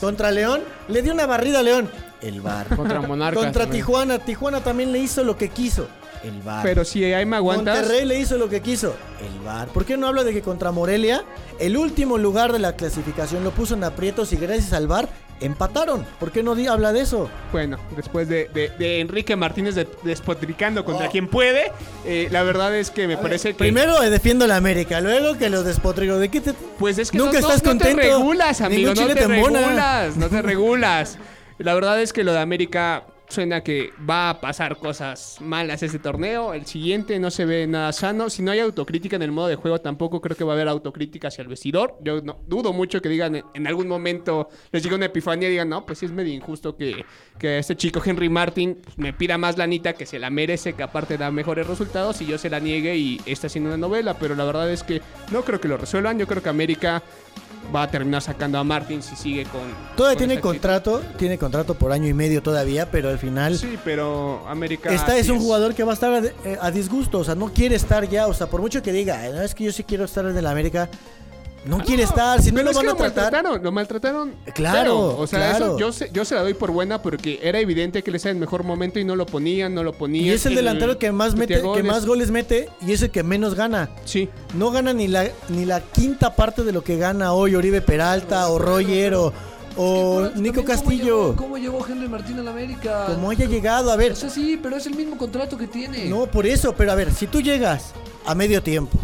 [0.00, 1.88] Contra León le dio una barrida a León,
[2.22, 2.66] el VAR.
[2.74, 3.84] Contra Monarcas Contra también.
[3.84, 5.86] Tijuana, Tijuana también le hizo lo que quiso,
[6.24, 6.62] el VAR.
[6.62, 7.78] Pero si ahí me aguantas.
[7.78, 8.94] Monterrey le hizo lo que quiso.
[9.20, 9.68] El VAR.
[9.68, 11.24] ¿Por qué no habla de que contra Morelia,
[11.58, 15.08] el último lugar de la clasificación lo puso en aprietos y gracias al VAR
[15.40, 16.04] empataron?
[16.18, 17.30] ¿Por qué no habla de eso?
[17.52, 21.10] Bueno, después de, de- de Enrique Martínez de- despotricando contra Oh.
[21.10, 21.72] quien puede,
[22.04, 23.58] eh, la verdad es que me parece que.
[23.58, 26.18] Primero defiendo a la América, luego que los despotrigo.
[26.18, 26.52] ¿De qué te.?
[26.78, 28.02] Pues es que Nunca no, no- estás no te contento.
[28.18, 31.18] regulas, amigo, no te regulas, no te regulas.
[31.58, 35.98] La verdad es que lo de América suena que va a pasar cosas malas este
[35.98, 36.52] torneo.
[36.52, 38.28] El siguiente no se ve nada sano.
[38.28, 40.68] Si no hay autocrítica en el modo de juego, tampoco creo que va a haber
[40.68, 41.96] autocrítica hacia el vestidor.
[42.02, 45.86] Yo dudo mucho que digan en, algún momento les llega una epifanía y digan, no,
[45.86, 47.04] pues sí es medio injusto que,
[47.38, 50.82] que este chico Henry Martin pues, me pida más lanita, que se la merece, que
[50.82, 54.14] aparte da mejores resultados y yo se la niegue y está haciendo una novela.
[54.18, 56.18] Pero la verdad es que no creo que lo resuelvan.
[56.18, 57.02] Yo creo que América
[57.74, 59.60] va a terminar sacando a Martin si sigue con.
[59.96, 60.50] Todavía con tiene actitud.
[60.50, 63.56] contrato, tiene contrato por año y medio todavía, pero al final.
[63.56, 64.92] Sí, pero América.
[64.92, 67.52] Esta es un jugador que va a estar a, eh, a disgusto, o sea, no
[67.52, 69.84] quiere estar ya, o sea, por mucho que diga, "Eh, no, es que yo sí
[69.84, 70.88] quiero estar en el América,
[71.64, 73.32] no Ah, quiere estar, si no lo van a tratar.
[73.32, 74.34] maltrataron, lo maltrataron.
[74.54, 75.18] Claro, feo.
[75.18, 75.66] O sea, claro.
[75.66, 78.30] eso yo se, yo se la doy por buena porque era evidente que le estaba
[78.32, 80.24] en mejor momento y no lo ponían, no lo ponían.
[80.26, 83.10] Y es el delantero que más mete, metía que más goles mete y es el
[83.10, 83.90] que menos gana.
[84.06, 84.28] Sí.
[84.54, 88.48] No gana ni la ni la quinta parte de lo que gana hoy Oribe Peralta
[88.48, 89.32] o Roger o,
[89.76, 91.04] o Es que, Nico también, ¿cómo Castillo.
[91.04, 93.04] llegó- ¿Cómo llegó Henry Martín a la América?
[93.06, 96.06] Como haya llegado, a ver, O sea, sí, pero es el mismo contrato que tiene.
[96.06, 97.92] no por eso, pero a ver, si tú llegas
[98.26, 98.98] a medio tiempo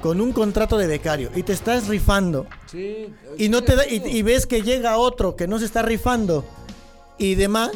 [0.00, 3.06] con un contrato de becario y te estás rifando Sí.
[3.36, 6.44] y no te da y, y ves que llega otro que no se está rifando
[7.18, 7.70] y demás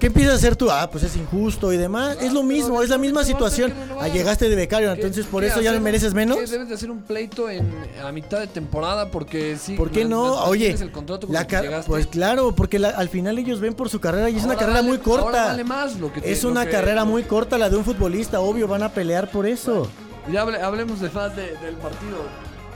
[0.00, 0.68] ¿Qué empiezas a hacer tú?
[0.68, 2.16] Ah, pues es injusto y demás.
[2.20, 3.72] Es lo mismo, es la misma situación.
[3.88, 6.38] no Ah, llegaste de becario, ¿Qué- entonces por eso ya no mereces menos.
[6.38, 7.72] ¿Qué debes de hacer un pleito en,
[8.04, 9.74] a mitad de temporada porque sí.
[9.76, 10.42] ¿Por qué no?
[10.46, 11.46] Oye, el contrato la
[11.86, 14.80] pues claro, porque la- al final ellos ven por su carrera y es una carrera
[14.80, 15.22] vale- muy corta.
[15.24, 17.84] ahora vale más lo que te- es una que- carrera muy corta la de un
[17.84, 19.86] futbolista, obvio, van a pelear por eso.
[20.30, 22.18] Ya hable- hablemos de más de- del partido.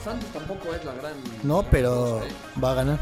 [0.05, 1.13] Santos tampoco es la gran.
[1.43, 2.61] No, pero cosa, ¿eh?
[2.63, 2.99] va a ganar.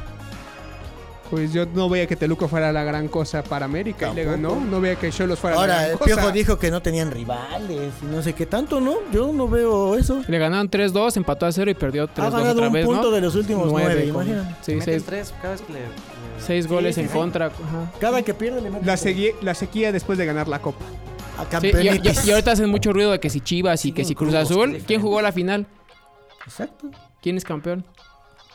[1.30, 4.54] Pues yo no veía que Teluco fuera la gran cosa para América y le Tampoco.
[4.60, 4.66] ganó.
[4.66, 6.14] No veía que Cholos fuera la Ahora, gran el cosa.
[6.14, 8.96] Piojo dijo que no tenían rivales y no sé qué tanto, ¿no?
[9.10, 10.22] Yo no veo eso.
[10.28, 13.02] Le ganaron 3-2, empató a 0 y perdió 3-2 Ha ganado otra un vez, punto
[13.04, 13.10] ¿no?
[13.10, 14.54] de los últimos nueve, con- imagínate.
[14.62, 15.80] Sí, Meten seis, tres cada vez que le.
[15.80, 15.86] le-
[16.38, 17.12] seis goles sí, en sí.
[17.14, 17.46] contra.
[17.46, 17.90] ajá.
[17.98, 18.96] Cada que pierde le mete La,
[19.42, 20.84] la sequía después de ganar la Copa.
[21.38, 22.24] A Sí, y, campeonitis.
[22.24, 24.82] y- y ahorita hacen mucho ruido de que si Chivas y que si Cruz Azul.
[24.86, 25.66] ¿Quién jugó la final?
[26.46, 26.90] Exacto.
[27.22, 27.84] ¿Quién es campeón?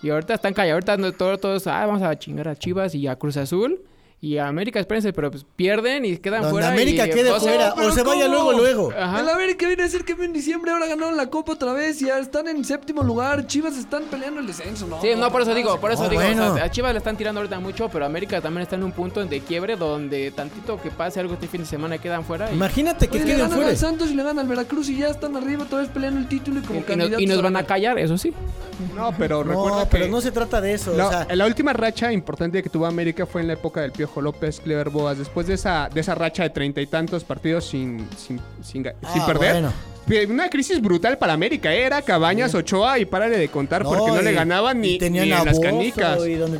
[0.01, 0.87] Y ahorita están callados.
[0.87, 3.81] Ahorita todos, todos, ah, vamos a chingar a Chivas y a Cruz Azul.
[4.21, 6.67] Y a América, espérense, pero pues pierden y quedan Donde fuera.
[6.67, 8.33] América y, quede o fuera pero o se vaya ¿cómo?
[8.33, 8.91] luego, luego.
[8.91, 9.21] Ajá.
[9.21, 12.07] El América viene a decir que en diciembre ahora ganaron la Copa otra vez y
[12.07, 13.47] ya están en séptimo lugar.
[13.47, 14.99] Chivas están peleando el descenso, ¿no?
[15.01, 16.63] Sí, no, por eso digo, por eso Ah, digo, o sea, bueno.
[16.65, 19.39] a Chivas le están tirando ahorita mucho, pero América también está en un punto de
[19.39, 23.19] quiebre donde tantito que pase algo este fin de semana quedan fuera y, Imagínate que
[23.19, 23.69] Oye, le queden ganan fuera.
[23.69, 26.27] al Santos y le ganan al Veracruz y ya están arriba otra vez peleando el
[26.27, 28.33] título y como y- y nos, candidatos y nos van a callar, eso sí.
[28.95, 30.93] No, pero No, recuerda pero que no se trata de eso.
[30.93, 33.91] la, o sea, la última racha importante que tuvo América fue en la época del
[33.93, 35.17] Piojo López, Clever Boas.
[35.17, 38.95] Después de esa, de esa racha de treinta y tantos partidos sin, sin, sin, ga-
[39.13, 39.51] sin ah, perder.
[39.53, 39.73] bueno.
[40.27, 41.71] Una crisis brutal para América.
[41.71, 41.83] ¿eh?
[41.83, 45.29] Era Cabañas, Ochoa y párale de contar porque no y- le ganaban ni, ni en
[45.29, 46.25] las canicas.
[46.25, 46.57] y donde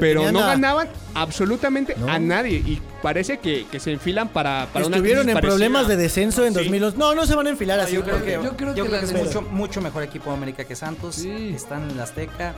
[0.00, 2.08] Pero no a- ganaban absolutamente No.
[2.08, 2.56] a nadie.
[2.58, 6.52] Y parece que, que se enfilan para, para una Estuvieron en problemas de descenso en
[6.52, 6.58] Sí.
[6.58, 6.98] 2011.
[6.98, 7.94] No, no se van a enfilar así.
[7.94, 10.02] yo creo porque- que, yo creo yo que creo la que es mucho, mucho mejor
[10.02, 11.14] equipo de América que Santos.
[11.14, 11.52] Sí.
[11.56, 12.54] Están en la Azteca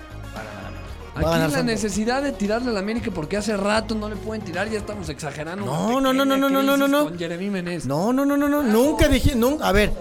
[1.15, 1.65] Aquí la Santos.
[1.65, 5.67] necesidad de tirarle al América porque hace rato no le pueden tirar, ya estamos exagerando.
[5.67, 7.05] No, no, no, no, no, no, no, no.
[7.05, 7.85] Con Jeremy Menez.
[7.87, 8.63] No, no, no, no, no.
[8.63, 9.35] Nunca dije.
[9.35, 9.93] nunca- a ver.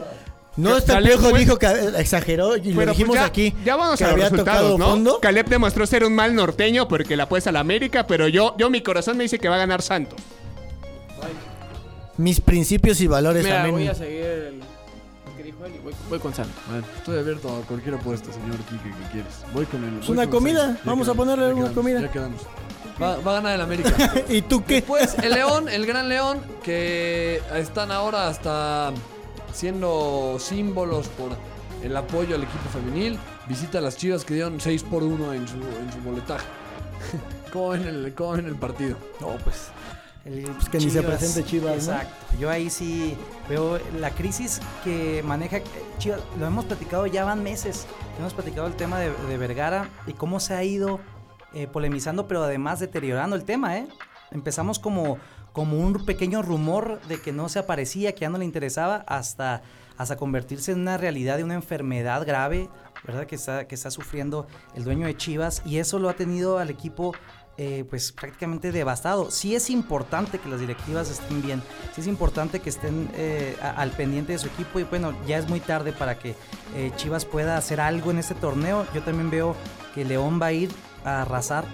[0.57, 3.53] No, este Caleb Piojo fue- dijo que eh, exageró y lo dijimos pues ya, aquí.
[3.63, 4.85] Ya vamos que a los había resultados, tocado ¿no?
[4.85, 5.19] fondo.
[5.21, 8.69] Caleb demostró ser un mal norteño porque la apuesta a la América, pero yo, yo
[8.69, 10.19] mi corazón me dice que va a ganar Santos.
[12.17, 13.75] Mis principios y valores Mira, también.
[13.75, 14.61] voy a seguir el,
[15.61, 16.55] voy, voy con Santos.
[16.67, 19.33] Bueno, estoy abierto a cualquier apuesta, señor Quique, que quieres.
[19.53, 19.99] Voy con el.
[19.99, 22.01] Es una con comida, vamos a ponerle quedamos, comida.
[22.01, 22.41] Ya quedamos.
[23.01, 24.13] Va, va a ganar el América.
[24.29, 24.81] ¿Y tú qué?
[24.81, 28.91] Pues el León, el Gran León, que están ahora hasta
[29.53, 31.31] siendo símbolos por
[31.83, 35.47] el apoyo al equipo femenil, visita a las Chivas que dieron 6 por 1 en
[35.47, 36.45] su, en su boletaje.
[37.51, 38.97] ¿Cómo ven el, cómo ven el partido?
[39.19, 39.71] No, pues.
[40.25, 41.93] El Pues que ni se presente Chivas, ¿no?
[41.93, 42.37] Exacto.
[42.39, 43.15] Yo ahí sí
[43.49, 45.63] veo la crisis que maneja eh,
[45.97, 46.21] Chivas.
[46.39, 47.87] Lo hemos platicado, ya van meses.
[48.19, 50.99] Hemos platicado el tema de, de Vergara y cómo se ha ido
[51.53, 53.85] eh, polemizando, pero además deteriorando el tema, ¿eh?
[54.31, 55.17] Empezamos como,
[55.51, 59.61] como un pequeño rumor de que no se aparecía, que ya no le interesaba, hasta,
[59.97, 62.69] hasta convertirse en una realidad de una enfermedad grave,
[63.05, 63.25] ¿verdad?
[63.25, 66.69] Que está, que está sufriendo el dueño de Chivas y eso lo ha tenido al
[66.69, 67.13] equipo
[67.63, 69.29] eh, pues prácticamente devastado.
[69.29, 71.61] Sí es importante que las directivas estén bien,
[71.93, 75.37] sí es importante que estén eh, a- al pendiente de su equipo y bueno, ya
[75.37, 76.33] es muy tarde para que
[76.75, 78.87] eh, Chivas pueda hacer algo en este torneo.
[78.95, 79.55] Yo también veo
[79.93, 80.71] que León va a ir
[81.05, 81.65] a arrasar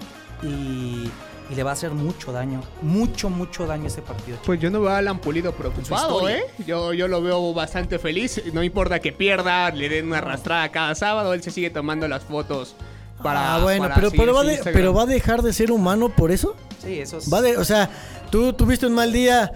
[0.42, 1.10] y,
[1.50, 4.36] y le va a hacer mucho daño, mucho, mucho daño ese partido.
[4.44, 6.28] Pues yo no veo a Alan Pulido preocupado.
[6.28, 6.44] ¿eh?
[6.66, 8.42] Yo, yo lo veo bastante feliz.
[8.52, 12.24] No importa que pierda, le den una arrastrada cada sábado, él se sigue tomando las
[12.24, 12.74] fotos
[13.22, 13.54] para.
[13.54, 16.30] ah, bueno, para pero, pero, va de- pero va a dejar de ser humano por
[16.30, 16.54] eso.
[16.84, 17.32] Sí, eso es...
[17.32, 17.90] Va de, o sea,
[18.30, 19.52] tú tuviste un mal día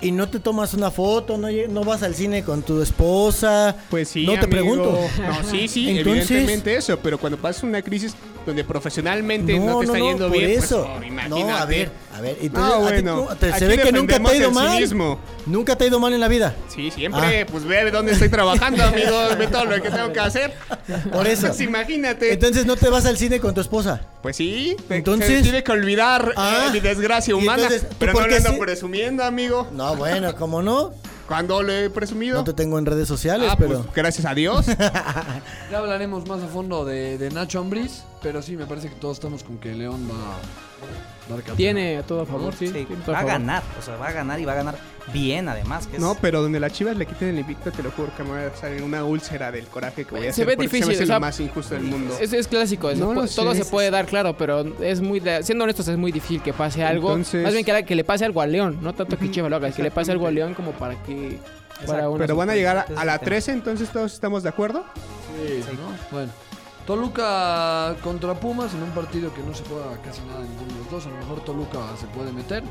[0.00, 3.74] y no te tomas una foto, no, no vas al cine con tu esposa.
[3.90, 4.50] Pues sí, No te amigo.
[4.50, 4.98] pregunto.
[5.18, 8.14] No, sí, sí, Entonces- evidentemente eso, pero cuando pasa una crisis
[8.48, 10.82] donde profesionalmente no, te está yendo por bien, pues, eso.
[10.88, 12.36] oh, no, a ver, a ver.
[12.40, 14.72] Entonces, No, a ti bueno, te- se ve que nunca te ha ido mal.
[14.72, 15.18] cinismo.
[15.46, 16.54] Nunca te ha ido mal en la vida.
[16.74, 17.46] Sí, siempre, Ah.
[17.50, 20.52] pues ve dónde estoy trabajando, amigos, ve todo lo que tengo que hacer.
[21.12, 21.46] Por eso.
[21.48, 22.32] Pues imagínate.
[22.32, 24.00] Entonces no te vas al cine con tu esposa.
[24.22, 27.62] Pues sí, Entonces- tiene que olvidar eh, Ah, mi desgracia humana.
[27.62, 28.56] entonces, ¿tú pero no le ando sí?
[28.58, 29.68] presumiendo, amigo.
[29.72, 30.92] No, bueno, como no,
[31.28, 32.38] ¿Cuándo le he presumido?
[32.38, 34.66] no te tengo en redes sociales, ah, pero pues gracias a Dios.
[35.70, 39.18] Ya hablaremos más a fondo de, de Nacho Ambriz, pero sí, me parece que todos
[39.18, 40.38] estamos con que León va
[41.56, 42.68] Tiene a todo a favor, sí.
[42.68, 43.32] Sí, tiene todo va a favor.
[43.32, 44.76] ganar, o sea, va a ganar y va a ganar
[45.12, 45.86] bien además.
[45.86, 48.22] Que es- no, pero donde las chivas le quiten el invicto, te lo juro que
[48.24, 50.46] me va a salir una úlcera del coraje que voy a Se hacer.
[50.46, 52.16] ve difícil, Se me hace o sea, lo más injusto del mundo.
[52.18, 53.36] Es, es clásico, No sé.
[53.36, 56.82] todo se puede dar, claro, pero es muy, siendo honestos, es muy difícil que pase
[56.82, 57.10] algo.
[57.10, 59.56] Entonces- Más bien que, que le pase algo a León, no tanto que Chivas lo
[59.56, 61.38] haga, que le pase algo a León como para que
[61.86, 63.24] una Pero van a llegar a, la tema.
[63.30, 64.82] 13, entonces todos estamos de acuerdo.
[65.46, 65.94] Sí, ¿no?
[66.10, 66.32] Bueno.
[66.88, 70.78] Toluca contra Pumas en un partido que no se juega casi nada en ninguno de
[70.78, 71.06] los dos.
[71.06, 72.62] A lo mejor Toluca se puede meter.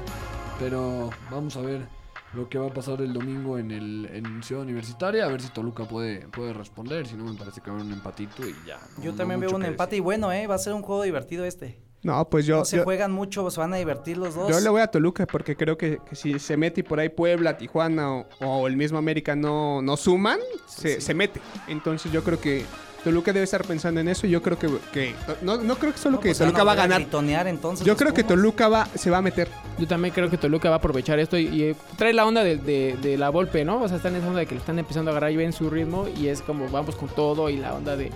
[0.58, 1.88] Pero vamos a ver
[2.34, 5.24] lo que va a pasar el domingo en el en Ciudad Universitaria.
[5.24, 7.06] A ver si Toluca puede, puede responder.
[7.06, 8.80] Si no, me parece que va a haber un empatito y ya.
[9.04, 10.48] Yo también no veo un empate y bueno, ¿eh?
[10.48, 11.80] Va a ser un juego divertido este.
[12.02, 14.50] No, pues yo, No se yo, juegan mucho, se van a divertir los dos.
[14.50, 17.10] yo le voy a Toluca porque creo que, que si se mete y por ahí
[17.10, 21.40] Puebla, Tijuana o, o el mismo América no, no suman, se, se mete.
[21.68, 22.66] Entonces yo creo que
[23.04, 24.68] Toluca debe estar pensando en eso y yo creo que...
[24.92, 27.02] que no, no creo que solo No, que pues, Toluca va a volver ganar.
[27.02, 28.24] gritonear, entonces, Yo los creo que.
[28.24, 29.48] Toluca va, se va a meter.
[29.78, 32.44] Yo también creo que Toluca va a aprovechar esto y, y, eh, trae la onda
[32.44, 33.82] de, de- de la Volpe, ¿no?
[33.82, 35.70] O sea, están en esa onda de que le están empezando a agarrar bien su
[35.70, 38.10] ritmo y es como vamos con todo y la onda de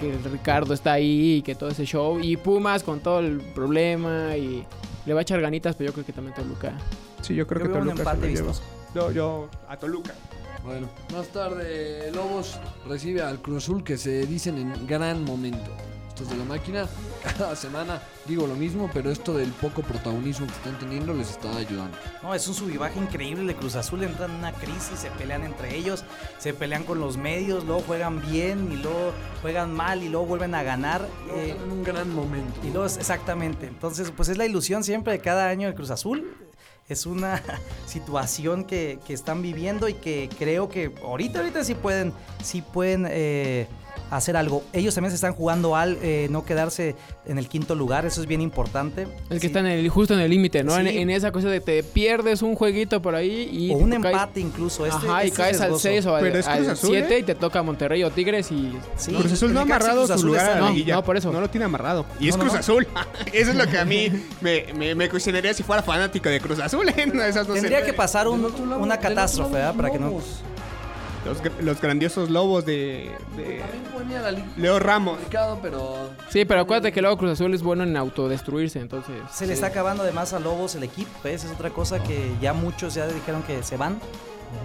[0.00, 4.36] que Ricardo está ahí y que todo ese show y Pumas con todo el problema
[4.36, 4.66] y
[5.06, 6.72] le va a echar ganitas, pero yo creo que también Toluca.
[7.22, 8.52] Sí, yo creo Yo que veo un Toluca se empate lo lleva.
[8.94, 10.12] Yo, yo a Toluca.
[10.64, 15.70] Bueno, más tarde Lobos recibe al Cruz Azul que se dicen en gran momento.
[16.08, 16.86] Estos de la máquina,
[17.38, 21.54] cada semana digo lo mismo, pero esto del poco protagonismo que están teniendo les está
[21.56, 21.98] ayudando.
[22.22, 24.04] No, es un subivaje increíble de Cruz Azul.
[24.04, 26.04] Entran en una crisis, se pelean entre ellos,
[26.38, 30.54] se pelean con los medios, luego juegan bien y luego juegan mal y luego vuelven
[30.54, 31.06] a ganar.
[31.34, 32.60] eh, en un gran momento.
[32.62, 33.66] y luego, exactamente.
[33.66, 36.32] Entonces, pues es la ilusión siempre de cada año del Cruz Azul.
[36.88, 37.42] Es una
[37.86, 43.06] situación que, que están viviendo y que creo que ahorita, ahorita sí pueden, sí pueden
[43.08, 43.66] eh,
[44.10, 44.62] hacer algo.
[44.72, 46.94] Ellos también se están jugando al eh, no quedarse
[47.26, 49.02] en el quinto lugar, eso es bien importante.
[49.30, 49.46] El que Sí.
[49.48, 50.78] está en el, justo en el límite, ¿no?
[50.78, 50.98] En, Sí.
[50.98, 53.70] en esa cosa de te pierdes un jueguito por ahí y...
[53.72, 54.86] O un caes- empate incluso.
[54.86, 55.88] Este, Ajá, y este caes es al riesgoso.
[55.88, 57.18] 6 o al, Pero es Cruz Azul, 7 ¿eh?
[57.18, 58.72] y te toca Monterrey o Tigres y...
[58.96, 60.94] Sí, Cruz Azul no ha amarrado su lugar a están- la No, liguilla.
[60.96, 61.32] no, por eso.
[61.32, 62.04] No lo tiene amarrado.
[62.20, 62.58] Y es No, Cruz no.
[62.60, 62.86] Azul.
[63.32, 66.58] eso es lo que a mí me, me, me cuestionaría si fuera fanático de Cruz
[66.60, 66.88] Azul.
[66.96, 67.10] ¿eh?
[67.28, 68.44] Esas Tendría que pasar un-
[68.80, 69.74] una catástrofe, ¿verdad?
[69.74, 70.20] Para que no...
[71.24, 75.14] Los, los grandiosos lobos de, de También ponía la liga Leo Ramos.
[75.16, 79.14] complicado, pero Sí, pero acuérdate que luego Cruz Azul es bueno en autodestruirse, entonces...
[79.32, 82.52] Se le está acabando además a Lobos el equipo, esa es otra cosa que ya
[82.52, 83.98] muchos ya dijeron que se van.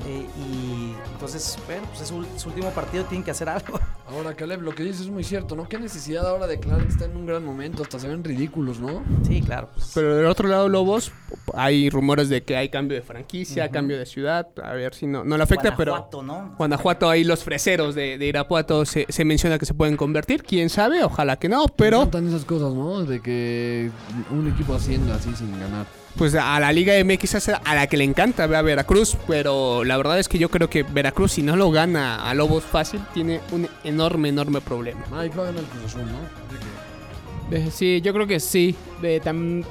[0.08, 3.80] Eh, y entonces, bueno, pues es su, su último partido, tienen que hacer algo.
[4.10, 5.68] ahora Caleb, lo que dices es muy cierto, ¿no?
[5.68, 8.80] Qué necesidad ahora de declarar que está en un gran momento, hasta se ven ridículos,
[8.80, 9.04] ¿no?
[9.26, 9.70] Sí, claro.
[9.74, 11.12] pues, Pero del otro lado, Lobos,
[11.54, 14.48] hay rumores de que hay cambio de franquicia, cambio de ciudad.
[14.64, 15.92] A ver si no, no le afecta, pero.
[15.92, 16.56] Guanajuato, ¿no?
[16.58, 20.44] Guanajuato, ahí los freseros de, de Irapuato se, se menciona que se pueden convertir.
[20.44, 23.04] Quién sabe, ojalá que no, pero encantan esas cosas, ¿no?
[23.06, 23.92] De que
[24.32, 25.86] un equipo haciendo así sin ganar.
[26.18, 29.16] Pues a la Liga MX es a la que le encanta ver a Veracruz.
[29.28, 32.64] Pero la verdad es que yo creo que Veracruz, si no lo gana a Lobos
[32.64, 35.02] fácil, tiene un enorme, enorme problema.
[35.14, 37.56] Ay, va a ganar el Cruz Azul, ¿no?
[37.58, 38.76] Eh, Sí, yo creo que sí.
[39.02, 39.64] Eh, tam-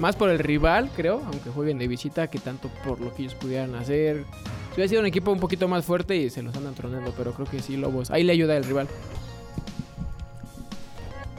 [0.00, 3.34] más por el rival, creo, aunque jueguen de visita, que tanto por lo que ellos
[3.34, 4.24] pudieran hacer.
[4.70, 7.32] Si hubiera sido un equipo un poquito más fuerte y se los andan tronando, pero
[7.32, 8.10] creo que sí, Lobos.
[8.10, 8.88] Ahí le ayuda el rival.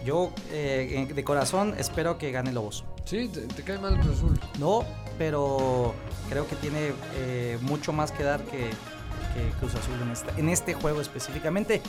[0.06, 2.86] Yo, eh, de corazón, espero que gane Lobos.
[3.10, 4.40] Sí, te, cae mal el Cruz Azul.
[4.60, 4.86] No,
[5.18, 5.96] pero
[6.30, 8.70] creo que tiene eh, mucho más que dar que,
[9.60, 9.96] Cruz Azul
[10.38, 11.82] en este juego específicamente.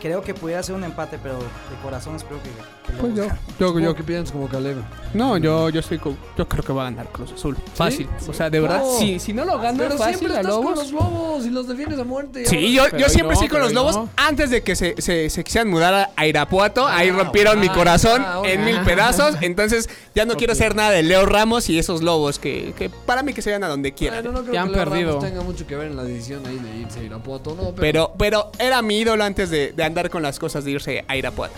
[0.00, 2.50] Creo que pudiera ser un empate, pero de corazón espero que,
[2.92, 3.24] que Pues yo,
[3.58, 4.76] yo, yo, que piensas como Caleb.
[5.14, 7.56] no, yo, yo estoy con- yo creo que va a ganar Cruz Azul.
[7.74, 8.06] Fácil.
[8.28, 8.98] O sea, de verdad, No.
[8.98, 10.78] si, si no lo gana Pero fácil siempre a estás con Lobos.
[10.78, 12.44] los lobos y los defiendes a muerte.
[12.46, 14.08] Sí, yo, yo siempre no, estoy con los lobos no.
[14.16, 16.86] antes de que se, se, se quisieran mudar a, Irapuato.
[16.86, 19.36] ahí rompieron mi ah, corazón ah, en mil pedazos.
[19.40, 23.22] Entonces ya no quiero hacer nada de Leo Ramos y esos lobos que, que para
[23.22, 24.22] mí que se vayan a donde quieran.
[24.24, 25.08] No creo Ya han que Leo perdido.
[25.12, 27.74] Ramos tenga mucho que ver en la decisión ahí de irse a Irapuato, ¿no?
[27.74, 31.16] Pero, pero era mi ídolo antes de, de andar con las cosas de irse a
[31.16, 31.54] Irapuato.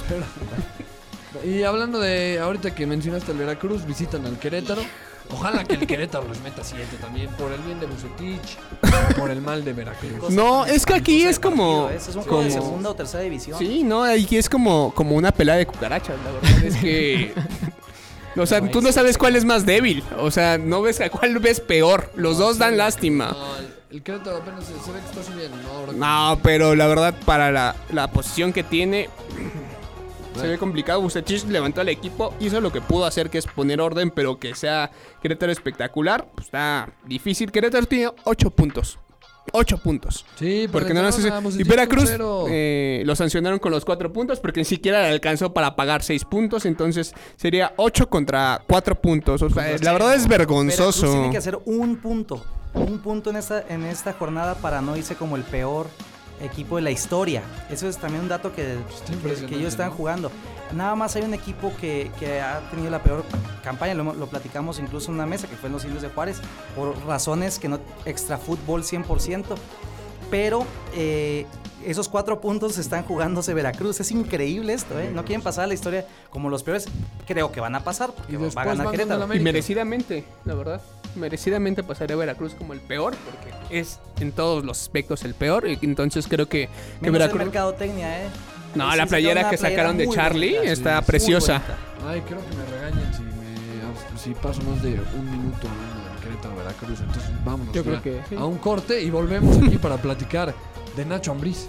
[1.45, 4.83] Y hablando de, ahorita que mencionaste el Veracruz, visitan al Querétaro.
[5.31, 8.57] Ojalá que el Querétaro les meta 7 también, por el bien de Bucetich,
[9.19, 10.31] por el mal de Veracruz.
[10.31, 11.89] No, es que aquí es como...
[11.89, 12.09] Partido, ¿eh?
[12.11, 13.59] Es un juego de como- segunda o tercera división.
[13.59, 17.35] Sí, no, aquí es como, como una pelea de cucarachas, la verdad es que...
[18.37, 20.03] O sea, tú no sabes cuál es más débil.
[20.19, 22.11] O sea, no ves a cuál ves peor.
[22.15, 23.31] Los dos dan lástima.
[23.33, 25.93] No, el, Querétaro apenas se, se ve que está subiendo, ¿no?
[25.93, 29.09] No, pero la verdad, para la, la posición que tiene,
[30.41, 31.01] se ve complicado.
[31.01, 34.55] Bucetich levantó al equipo, hizo lo que pudo hacer, que es poner orden, pero que
[34.55, 34.91] sea
[35.23, 36.29] Querétaro espectacular.
[36.35, 37.51] Pues está difícil.
[37.51, 38.99] Querétaro tiene 8 puntos.
[39.53, 40.25] 8 puntos.
[40.39, 42.11] Sí, Porque no no nos Y Veracruz
[42.49, 46.25] eh, lo sancionaron con los 4 puntos porque ni siquiera le alcanzó para pagar 6
[46.25, 46.67] puntos.
[46.67, 49.43] Entonces sería 8 contra 4 puntos.
[49.43, 51.11] O sea, la verdad es Veracruz vergonzoso.
[51.11, 52.45] tiene que hacer un punto.
[52.75, 55.87] Un punto en esta, en esta jornada para no irse como el peor
[56.41, 57.43] equipo de la historia.
[57.71, 58.63] Eso es también un dato que,
[59.07, 59.95] que- impresionante, que ellos están ¿no?
[59.97, 60.31] jugando.
[60.73, 63.25] Nada más hay un equipo que, que ha tenido la peor
[63.65, 66.09] campaña, lo, hemos- lo platicamos incluso en una mesa, que fue en los indios de
[66.11, 66.41] Juárez,
[66.77, 69.45] por razones que no, extra fútbol 100%.
[70.31, 71.47] Pero eh,
[71.87, 73.99] esos cuatro puntos están jugándose Veracruz.
[74.01, 75.11] Es increíble esto, ¿eh?
[75.15, 76.87] No quieren pasar a la historia como los peores.
[77.27, 80.83] Creo que van a pasar, porque Y va a ganar Y merecidamente, la verdad.
[81.17, 85.67] Merecidamente pasaría a Veracruz como el peor, porque es en todos los aspectos el peor.
[85.69, 86.69] y Entonces creo que,
[87.03, 87.41] que Veracruz.
[87.41, 88.29] el mercadotecnia, ¿eh?
[88.75, 91.63] No, Sí, la playera que playera sacaron de Charlie bonita, está preciosa.
[92.07, 96.57] Ay, creo que me regañan si, me, si paso más de un minuto del Querétaro
[96.57, 97.01] Veracruz.
[97.01, 98.35] Entonces vámonos Yo creo que sí.
[98.37, 100.55] a un corte y volvemos aquí para platicar
[100.97, 101.69] de Nacho Ambriz.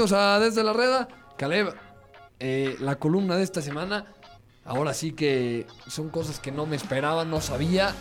[0.00, 1.08] A Desde la Reda.
[1.36, 1.74] Caleb,
[2.38, 4.06] eh, la columna de esta semana,
[4.64, 7.94] ahora sí que son cosas que no me esperaba, no sabía.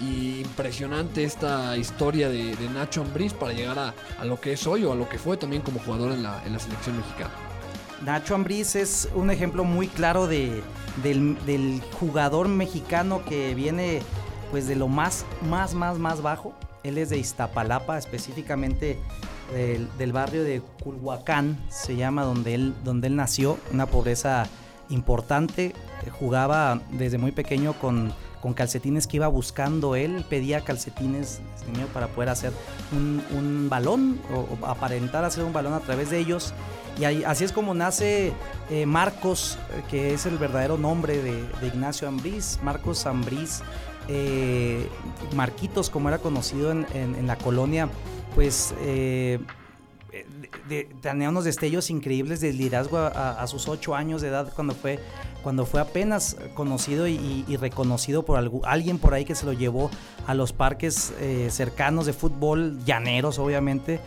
[0.00, 4.66] Y impresionante esta historia de, de Nacho Ambriz para llegar a, a lo que es
[4.66, 7.30] hoy o a lo que fue también como jugador en la, en la selección mexicana.
[8.02, 10.62] Nacho Ambriz es un ejemplo muy claro de,
[11.02, 14.02] del, del jugador mexicano que viene
[14.50, 16.54] pues de lo más, más, más, más bajo.
[16.82, 18.98] Él es de Iztapalapa, específicamente
[19.52, 24.46] del, barrio de Culhuacán, se llama donde él, donde él nació, una pobreza
[24.88, 25.74] importante.
[26.18, 31.40] Jugaba desde muy pequeño con, con calcetines que iba buscando él, pedía calcetines
[31.72, 32.52] niño para poder hacer
[32.92, 36.52] un, un balón o, aparentar hacer un balón a través de ellos.
[36.98, 38.32] Y así es como nace
[38.68, 43.62] eh, Marcos, eh, que es el verdadero nombre de, Ignacio Ambriz, Marcos Ambriz,
[44.08, 44.88] eh,
[45.34, 47.88] Marquitos, como era conocido en- en la colonia,
[48.34, 49.38] pues eh,
[51.00, 54.98] tenía unos destellos increíbles de liderazgo a, sus ocho años de edad cuando fue,
[55.42, 59.90] cuando fue apenas conocido y, reconocido por algu- alguien por ahí que se lo llevó
[60.26, 64.00] a los parques eh, cercanos de fútbol, llaneros obviamente.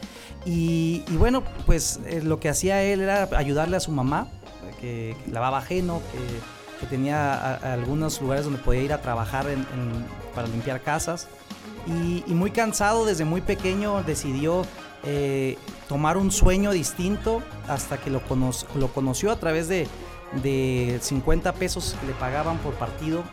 [0.46, 4.28] Y, bueno, pues eh, lo que hacía él era ayudarle a su mamá,
[4.80, 9.48] que, que lavaba ajeno, que, tenía algunos lugares donde podía ir a trabajar
[10.36, 11.28] para limpiar casas.
[11.88, 14.64] Y, muy cansado desde muy pequeño decidió
[15.04, 19.88] eh, tomar un sueño distinto hasta que lo, cono- lo conoció a través de,
[20.42, 23.24] de 50 pesos que le pagaban por partido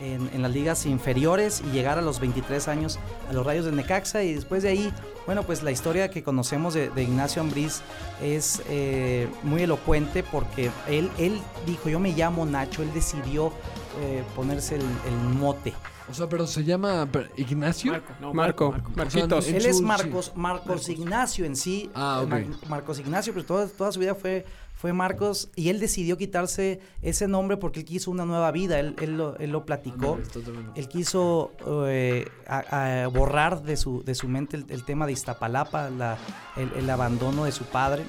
[0.00, 4.22] en, las ligas inferiores y llegar a los 23 años a los Rayos del Necaxa
[4.24, 4.92] y después de ahí,
[5.26, 7.82] bueno, pues la historia que conocemos de, Ignacio Ambriz
[8.20, 13.52] es eh, muy elocuente porque él, él dijo, yo me llamo Nacho, él decidió
[14.00, 15.72] eh, ponerse el mote.
[16.10, 17.92] O sea, pero se llama Ignacio.
[18.20, 19.48] No, Marco, Marquitos.
[19.48, 19.80] Él es.
[19.80, 21.90] Marcos, Marcos Ignacio en sí.
[21.94, 22.24] Ah.
[22.28, 26.80] Mar- Marcos Ignacio, pero toda, toda su vida fue, fue Marcos y él decidió quitarse
[27.02, 28.78] ese nombre porque él quiso una nueva vida.
[28.80, 30.18] Él, él lo, él lo platicó.
[30.32, 30.72] Tremendo.
[30.74, 31.52] Él quiso
[31.86, 36.18] eh, a- a borrar de su, de su mente el, el tema de Iztapalapa, la-
[36.56, 38.04] el, el abandono de su padre.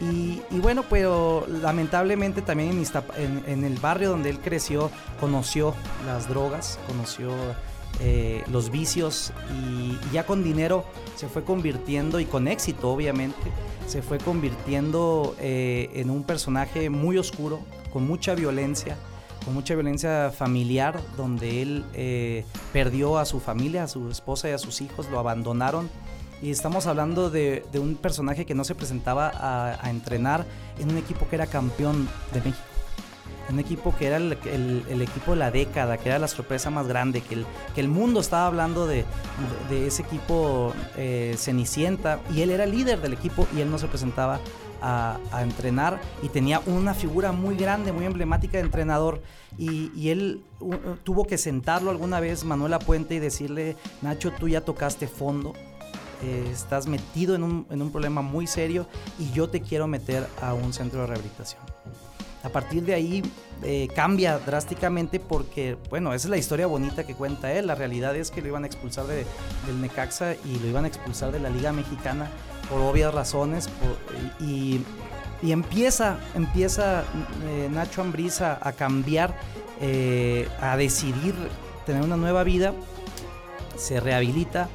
[0.00, 2.70] Y, y bueno, pero lamentablemente también
[3.16, 7.30] en, en- el barrio donde él creció, conoció las drogas, conoció
[8.00, 13.36] eh, los vicios y, y ya con dinero se fue convirtiendo, y con éxito obviamente,
[13.86, 17.60] se fue convirtiendo eh, en un personaje muy oscuro,
[17.92, 18.96] con mucha violencia,
[19.44, 24.52] con mucha violencia familiar, donde él eh, perdió a su familia, a su esposa y
[24.52, 25.88] a sus hijos, lo abandonaron.
[26.44, 30.44] Y estamos hablando de, un personaje que no se presentaba a, entrenar
[30.78, 32.66] en un equipo que era campeón de México.
[33.48, 34.32] Un equipo que era el,
[35.00, 38.86] equipo de la década, que era la sorpresa más grande, que el, mundo estaba hablando
[38.86, 39.06] de,
[39.70, 42.20] ese equipo eh, Cenicienta.
[42.34, 44.38] Y él era líder del equipo y él no se presentaba
[44.82, 49.22] a, entrenar y tenía una figura muy grande, muy emblemática de entrenador.
[49.56, 54.60] Y, él uh, tuvo que sentarlo alguna vez, Manuel Puente, y decirle, Nacho, tú ya
[54.60, 55.54] tocaste fondo,
[56.24, 58.86] eh, estás metido en un, en un problema muy serio
[59.18, 61.62] y yo te quiero meter a un centro de rehabilitación.
[62.42, 63.22] A partir de ahí
[63.62, 67.66] eh, cambia drásticamente porque, bueno, esa es la historia bonita que cuenta él.
[67.66, 69.24] La realidad es que lo iban a expulsar de-
[69.66, 72.28] del Necaxa y lo iban a expulsar de la Liga Mexicana
[72.68, 73.68] por obvias razones.
[73.68, 74.82] por- y,
[75.42, 77.04] y empieza, empieza
[77.46, 79.34] eh, Nacho Ambriz a, a cambiar,
[79.80, 81.34] eh, a decidir
[81.86, 82.74] tener una nueva vida.
[83.78, 84.68] Se rehabilita.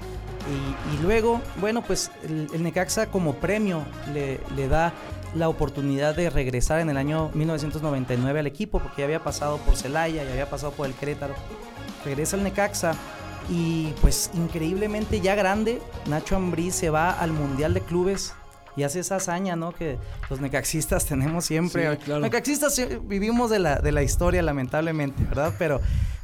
[0.47, 3.83] Y, y luego, bueno, pues el, el Necaxa como premio
[4.13, 4.93] le, le da
[5.35, 9.75] la oportunidad de regresar en el año 1999 al equipo, porque ya había pasado por
[9.75, 11.35] Celaya, ya había pasado por el Querétaro.
[12.03, 12.93] Regresa al Necaxa
[13.49, 18.33] y pues increíblemente ya grande, Nacho Ambriz se va al Mundial de Clubes
[18.75, 19.71] y hace esa hazaña, ¿no?
[19.71, 19.97] Que
[20.29, 21.91] los necaxistas tenemos siempre.
[21.91, 22.21] Sí, claro.
[22.21, 25.53] Necaxistas vivimos de la, de la historia, lamentablemente, ¿verdad?
[25.57, 25.81] Pero,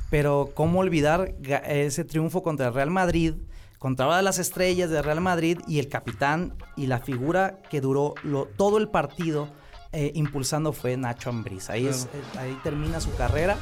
[0.09, 1.33] pero ¿cómo olvidar
[1.67, 3.33] ese triunfo contra el Real Madrid?
[3.79, 7.81] Contra una de las estrellas del Real Madrid y el capitán y la figura que
[7.81, 9.49] duró lo- todo el partido
[9.91, 11.69] eh, impulsando fue Nacho Ambriz.
[11.69, 13.55] Ahí, es- eh, ahí termina su carrera.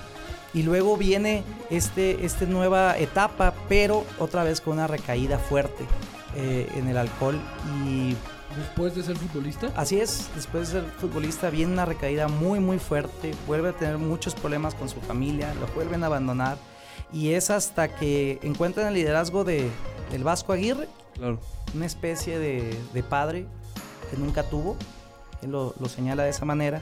[0.54, 5.84] Y luego viene este, esta nueva etapa, pero otra vez con una recaída fuerte
[6.36, 7.40] eh, en el alcohol.
[7.88, 8.16] Y
[8.56, 9.72] Después de ser futbolista.
[9.76, 13.32] así es, después de ser futbolista viene una recaída muy, muy fuerte.
[13.48, 16.58] Vuelve a tener muchos problemas con su familia, lo vuelven a abandonar.
[17.14, 19.70] Y es hasta que encuentran el liderazgo de,
[20.12, 21.40] del Vasco Aguirre, Claro.
[21.76, 23.46] una especie de, de padre
[24.10, 24.76] que nunca tuvo,
[25.44, 26.82] él lo, lo señala de esa manera,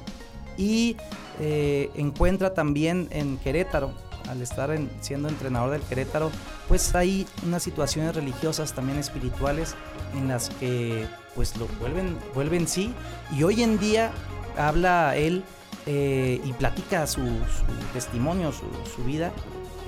[0.58, 0.96] y
[1.40, 3.92] eh, encuentra también en Querétaro,
[4.30, 6.32] al estar en- siendo entrenador del Querétaro,
[6.70, 9.76] pues hay unas situaciones religiosas también espirituales
[10.16, 11.06] en las que
[11.36, 12.94] pues lo vuelven, vuelven sí,
[13.36, 14.12] y hoy en día
[14.58, 15.44] habla él
[15.88, 18.66] eh, y platica su, su testimonio, su,
[18.96, 19.32] su vida,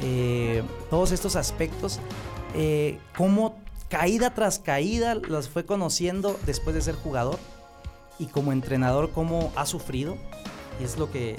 [0.04, 2.00] eh, todos estos aspectos,
[2.54, 3.56] eh, cómo
[3.90, 7.40] caída tras caída las fue conociendo después de ser jugador
[8.20, 10.18] y como entrenador cómo ha sufrido.
[10.82, 11.38] Es lo que eh,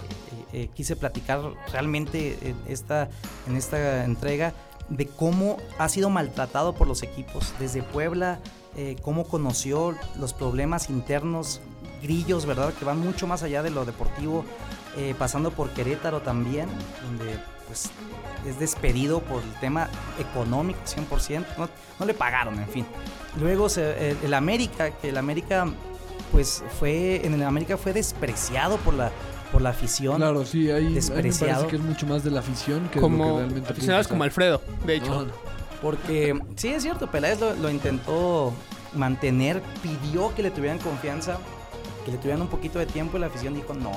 [0.53, 1.41] eh, quise platicar
[1.73, 3.09] realmente en esta,
[3.49, 4.55] en esta entrega
[4.89, 8.39] de cómo ha sido maltratado por los equipos, desde Puebla,
[8.77, 11.61] eh, cómo conoció los problemas internos,
[12.03, 12.73] grillos, ¿verdad?
[12.75, 14.45] Que van mucho más allá de lo deportivo,
[14.97, 16.69] eh, pasando por Querétaro también,
[17.07, 17.91] donde pues
[18.47, 19.89] es despedido por el tema
[20.19, 21.69] económico 100%, no,
[21.99, 22.87] no le pagaron, en fin.
[23.41, 25.67] Luego se- el, el América, que el América
[26.31, 29.11] pues fue, en el América fue despreciado por la,
[29.53, 30.17] por la afición.
[30.17, 31.61] Claro, sí, ahí, ahí me Despreciado.
[31.63, 34.09] parece que es mucho más de la afición que de lo que Como realmente aficionados
[34.09, 35.11] como Alfredo, de hecho.
[35.11, 35.33] No, no.
[35.81, 38.53] Porque sí, es cierto, Peláez lo, lo intentó
[38.95, 41.39] mantener, pidió que le tuvieran confianza,
[42.05, 43.93] que le tuvieran un poquito de tiempo y la afición dijo no,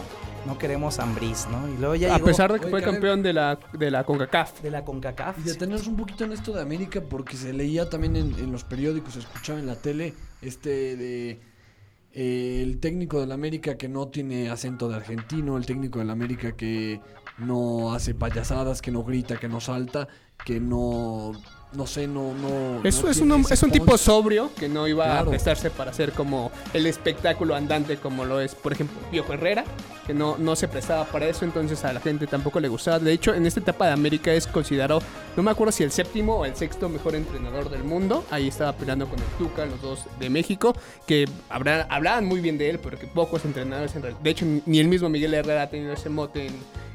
[0.45, 1.68] no queremos Ambriz, ¿no?
[1.68, 2.95] Y luego ya A llegó pesar de que fue Karen.
[2.95, 4.62] campeón de la, de la CONCACAF.
[4.62, 5.39] de la CONCACAF.
[5.39, 8.64] Y detenernos un poquito en esto de América porque se leía también en, en los
[8.64, 11.39] periódicos, se escuchaba en la tele, este de
[12.14, 16.53] eh, el técnico del América que no tiene acento de argentino, el técnico del América
[16.53, 17.01] que
[17.38, 20.08] no hace payasadas, que no grita, que no salta,
[20.43, 21.34] que no
[21.74, 25.03] no sé, no no Es, no es un, es un tipo sobrio que no iba
[25.05, 25.28] Claro.
[25.28, 29.65] a prestarse para hacer como el espectáculo andante como lo es, por ejemplo, Piojo Herrera,
[30.07, 32.97] que no, no se prestaba para eso, entonces a la gente tampoco le gustaba.
[32.99, 35.01] De hecho, en esta etapa de América es considerado,
[35.36, 38.24] no me acuerdo si el séptimo o el sexto mejor entrenador del mundo.
[38.32, 40.74] Ahí estaba peleando con el Tuca, los dos de México,
[41.05, 44.22] que habrá- hablaban muy bien de él, pero que pocos entrenadores en realidad.
[44.22, 46.53] De hecho, ni el mismo Miguel Herrera ha tenido ese mote en,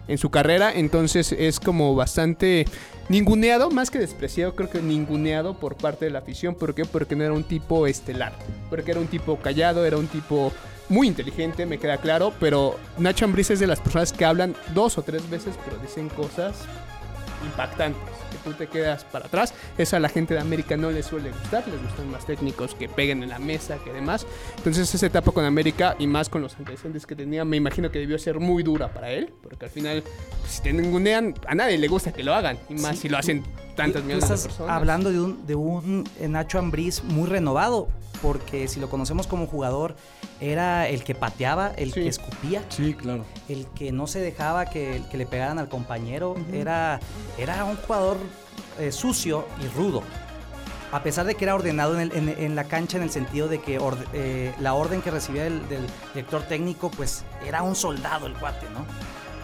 [0.09, 2.67] en su carrera, entonces es como bastante
[3.09, 6.55] ninguneado, más que despreciado, creo que ninguneado por parte de la afición.
[6.55, 6.85] ¿Por qué?
[6.85, 8.33] Porque no era un tipo estelar,
[8.71, 10.53] porque era un tipo callado, era un tipo
[10.89, 14.99] muy inteligente, me queda claro, pero Nacho Ambriz es de las personas que hablan dos
[14.99, 16.57] o tres veces, pero dicen cosas
[17.45, 18.22] impactantes.
[18.45, 19.55] Tú te quedas para atrás.
[19.79, 21.67] Eso a la gente de América no les suele gustar.
[21.69, 24.27] Les gustan más técnicos que peguen en la mesa que demás.
[24.57, 27.99] Entonces, esa etapa con América y más con los antecedentes que tenía, me imagino que
[27.99, 29.33] debió ser muy dura para él.
[29.43, 30.03] Porque al final,
[30.41, 32.59] pues, si te ningunean, a nadie le gusta que lo hagan.
[32.69, 33.45] Y más Sí, si lo hacen
[33.77, 34.71] tantas millones de personas.
[34.77, 37.89] hablando de un, de un Nacho Ambriz muy renovado,
[38.23, 39.97] porque si lo conocemos como jugador,
[40.41, 42.01] era el que pateaba, el Sí.
[42.03, 43.25] que escupía, Sí, claro.
[43.49, 46.37] el que no se dejaba que, que le pegaran al compañero.
[46.53, 47.01] era,
[47.39, 48.17] era un jugador
[48.79, 50.03] eh, sucio y rudo.
[50.93, 53.49] A pesar de que era ordenado en, el- en- en la cancha en el sentido
[53.49, 57.75] de que orde- eh, la orden que recibía del, del director técnico, pues era un
[57.75, 58.85] soldado el cuate, ¿no?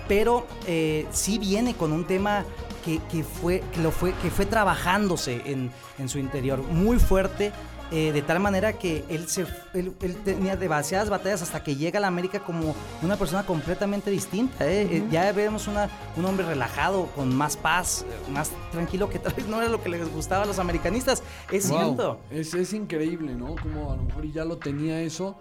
[0.09, 2.45] Pero eh, sí viene con un tema
[2.85, 7.53] que, que fue, que, lo fue, que fue trabajándose en, en su interior muy fuerte.
[7.91, 11.99] Eh, de tal manera que él, se, él, él tenía demasiadas batallas hasta que llega
[11.99, 14.67] a la América como una persona completamente distinta.
[14.71, 14.83] ¿eh?
[14.99, 19.47] Eh, Ya vemos una, un hombre relajado, con más paz, más tranquilo, que tal vez
[19.49, 21.23] no era lo que les gustaba a los americanistas.
[21.51, 22.21] Es Wow, cierto.
[22.31, 23.55] Es, es increíble, ¿no?
[23.57, 25.37] Como a lo mejor ya lo tenía eso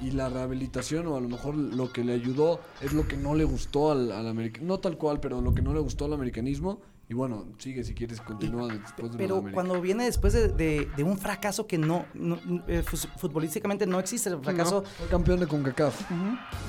[0.00, 3.34] y la rehabilitación o a lo mejor lo que le ayudó es lo que no
[3.34, 6.12] le gustó al, al americanismo, no tal cual, pero lo que no le gustó al
[6.12, 6.80] americanismo.
[7.08, 11.04] Y bueno, sigue si quieres, continúa después de Pero cuando viene después de, de- de
[11.04, 12.36] un fracaso que no, no,
[12.66, 12.82] eh,
[13.16, 16.00] futbolísticamente no existe, el fracaso Fue campeón de CONCACAF.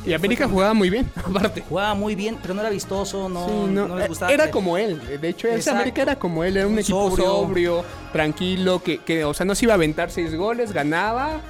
[0.06, 1.62] Y América jugaba muy bien, aparte.
[1.68, 4.32] jugaba muy bien, pero no era vistoso, no, Sí, no, no, les gustaba.
[4.32, 5.02] Era como él.
[5.20, 5.72] De hecho, ese.
[5.72, 6.56] América era como él.
[6.56, 7.84] Era un Un equipo sobrio, sobrio.
[8.14, 11.42] tranquilo, que, que, o sea, no se iba a aventar seis goles, ganaba.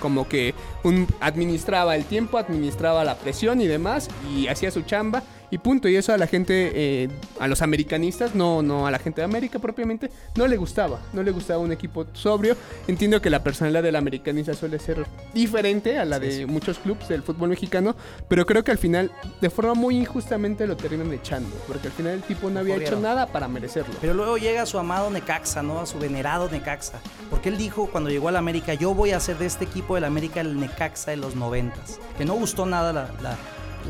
[0.00, 5.22] Como que un, administraba el tiempo, administraba la presión y demás, y hacía su chamba.
[5.50, 5.88] Y punto.
[5.88, 9.24] Y eso a la gente, eh, a los americanistas, no, no a la gente de
[9.24, 11.00] América propiamente, no le gustaba.
[11.12, 12.56] No le gustaba un equipo sobrio.
[12.88, 17.22] Entiendo que la personalidad del americanista suele ser diferente a la de muchos clubes del
[17.22, 17.96] fútbol mexicano,
[18.28, 21.54] pero creo que al final, de forma muy injustamente, lo terminan echando.
[21.66, 23.94] Porque al final el tipo no había hecho nada para merecerlo.
[24.00, 25.80] Pero luego llega a su amado Necaxa, ¿no?
[25.80, 27.00] A su venerado Necaxa.
[27.30, 30.04] Porque él dijo cuando llegó al América, yo voy a hacer de este equipo del
[30.04, 31.98] América el Necaxa de los noventas.
[32.18, 33.36] Que no gustó nada la, la,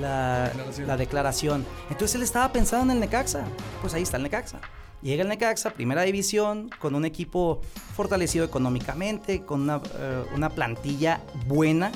[0.00, 0.86] la- Declaración.
[0.88, 1.66] la declaración.
[1.90, 3.44] Entonces él estaba pensando en el Necaxa.
[3.80, 4.60] Pues ahí está el Necaxa.
[5.02, 7.60] Llega el Necaxa, primera división, con un equipo
[7.94, 11.92] fortalecido económicamente, con una, eh, una plantilla buena.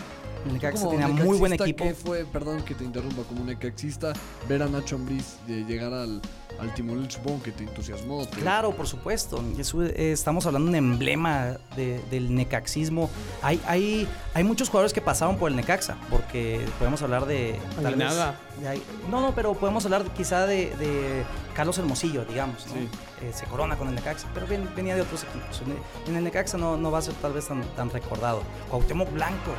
[0.46, 1.84] El Necaxa Como tenía muy buen equipo.
[1.84, 4.12] ¿qué fue, perdón que te interrumpa, como necaxista,
[4.48, 6.22] ver a Nacho Ambriz de llegar al,
[6.58, 8.26] al timonel, supongo que te entusiasmó.
[8.26, 9.42] te- Claro, por supuesto.
[9.58, 13.10] Eso, eh, estamos hablando de un emblema de- del necaxismo.
[13.42, 17.58] Hay, hay, hay muchos jugadores que pasaron por el Necaxa, porque podemos hablar de...
[17.82, 18.14] tal vez-
[18.62, 21.22] de ahí- no, no, pero podemos hablar quizá de, de
[21.54, 22.66] Carlos Hermosillo, digamos.
[22.66, 22.74] ¿no?
[22.74, 22.88] Sí.
[23.22, 25.60] Eh, se corona con el Necaxa, pero ven- venía de otros equipos.
[25.66, 25.78] En el,
[26.08, 28.42] en el Necaxa no, no va a ser tal vez tan, tan recordado.
[28.70, 29.52] Cuauhtémoc Blanco,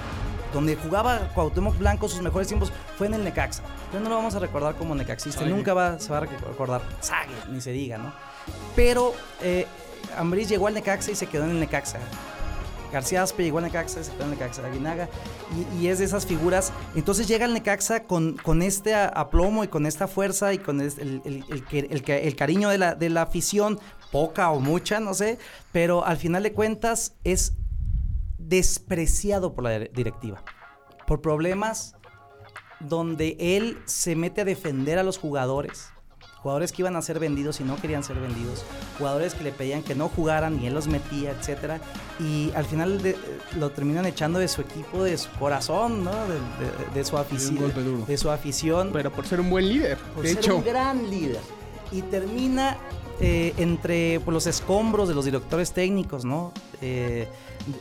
[0.53, 3.63] donde jugaba Cuauhtémoc Blanco sus mejores tiempos fue en el Necaxa.
[3.91, 5.51] Pero no lo vamos a recordar como necaxista, Sague.
[5.53, 6.81] nunca va, se va a recordar.
[7.01, 8.13] Sague, ni se diga, ¿no?
[8.75, 9.67] Pero eh,
[10.17, 11.99] Ambriz llegó al Necaxa y se quedó en el Necaxa.
[12.91, 14.65] García Aspe llegó al Necaxa y se quedó en el Necaxa.
[14.65, 15.07] Aguinaga.
[15.79, 16.73] Y, y es de esas figuras.
[16.95, 21.21] Entonces llega el Necaxa con, con este aplomo y con esta fuerza y con el,
[21.23, 21.63] el-
[22.05, 23.79] el cariño de la, de la afición,
[24.11, 25.37] poca o mucha, no sé.
[25.71, 27.53] Pero al final de cuentas es
[28.51, 30.43] despreciado por la dire- directiva.
[31.07, 31.95] Por problemas
[32.79, 35.87] donde él se mete a defender a los jugadores.
[36.43, 38.65] Jugadores que iban a ser vendidos y no querían ser vendidos.
[38.97, 41.79] Jugadores que le pedían que no jugaran y él los metía, etcétera.
[42.19, 43.15] Y al final de-
[43.59, 46.11] lo terminan echando de su equipo, de su corazón, ¿no?
[46.11, 48.05] De, de- de su afición.
[48.07, 49.97] De su afición Pero por ser un buen líder.
[50.15, 51.39] por de ser hecho, un gran líder.
[51.91, 52.77] Y termina
[53.23, 56.51] eh, entre pues, los escombros de los directores técnicos, ¿no?
[56.81, 57.27] Eh,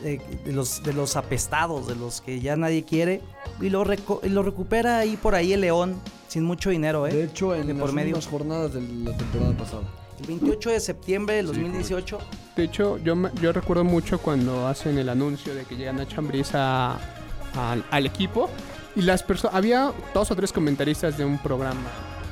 [0.03, 3.21] de, de los, de los apestados, de los que ya nadie quiere.
[3.59, 5.95] Y lo, reco- y lo recupera ahí por ahí el León,
[6.27, 7.13] sin mucho dinero, ¿eh?
[7.13, 8.15] De hecho, en De las por medio.
[8.15, 9.83] últimas jornadas de la temporada pasada.
[10.19, 12.19] El 28 de septiembre del Sí, 2018.
[12.55, 16.07] De hecho, yo, me- yo recuerdo mucho cuando hacen el anuncio de que llegan a
[16.07, 16.97] Chambriz a-
[17.91, 18.49] al equipo
[18.95, 21.81] y las personas, había dos o tres comentaristas de un programa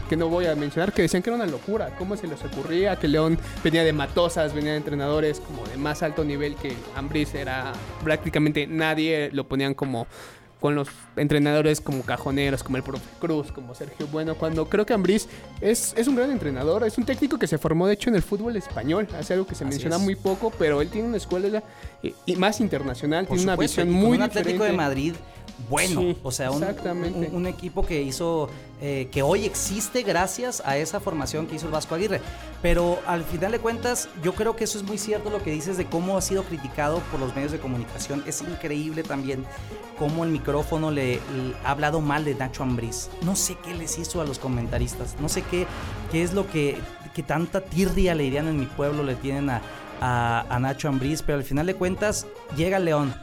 [0.09, 2.97] que no voy a mencionar que decían que era una locura, cómo se les ocurría
[2.97, 7.35] que León venía de matosas, venía de entrenadores como de más alto nivel que Ambriz
[7.35, 7.71] era
[8.03, 10.07] prácticamente nadie lo ponían como
[10.59, 14.93] con los entrenadores como cajoneros, como el profe Cruz, como Sergio Bueno, cuando creo que
[14.93, 15.27] Ambriz
[15.61, 18.21] es, es un gran entrenador, es un técnico que se formó de hecho en el
[18.21, 20.01] fútbol español, hace algo que se Así menciona es.
[20.01, 21.63] muy poco, pero él tiene una escuela
[22.03, 25.13] eh, y más internacional, Por tiene una visión y con muy un Atlético de Madrid
[25.69, 27.29] bueno, Sí, o sea, un, exactamente.
[27.29, 28.49] un- un equipo que hizo,
[28.81, 32.21] eh, que hoy existe gracias a esa formación que hizo el Vasco Aguirre.
[32.61, 35.77] Pero al final de cuentas, yo creo que eso es muy cierto lo que dices
[35.77, 38.23] de cómo ha sido criticado por los medios de comunicación.
[38.25, 39.45] Es increíble también
[39.97, 41.19] cómo el micrófono le, le
[41.65, 43.09] ha hablado mal de Nacho Ambriz.
[43.21, 45.65] No sé qué les hizo a los comentaristas, no sé qué,
[46.11, 46.77] qué es lo que,
[47.13, 49.61] que tanta tirria le dirían en mi pueblo le tienen a,
[50.01, 53.13] a- a Nacho Ambriz, pero al final de cuentas llega León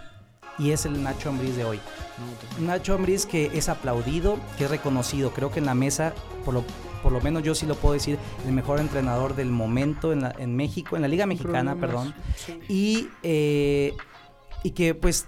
[0.58, 1.80] y es el Nacho Ambriz de hoy.
[2.60, 5.30] Nacho Ambriz que es aplaudido, que es reconocido.
[5.32, 6.64] Creo que en la mesa, por lo,
[7.02, 10.34] por lo menos yo sí lo puedo decir, el mejor entrenador del momento en, la-
[10.38, 12.14] en México, en la Liga Mexicana, perdón.
[12.68, 13.92] Y, eh,
[14.62, 15.26] y que pues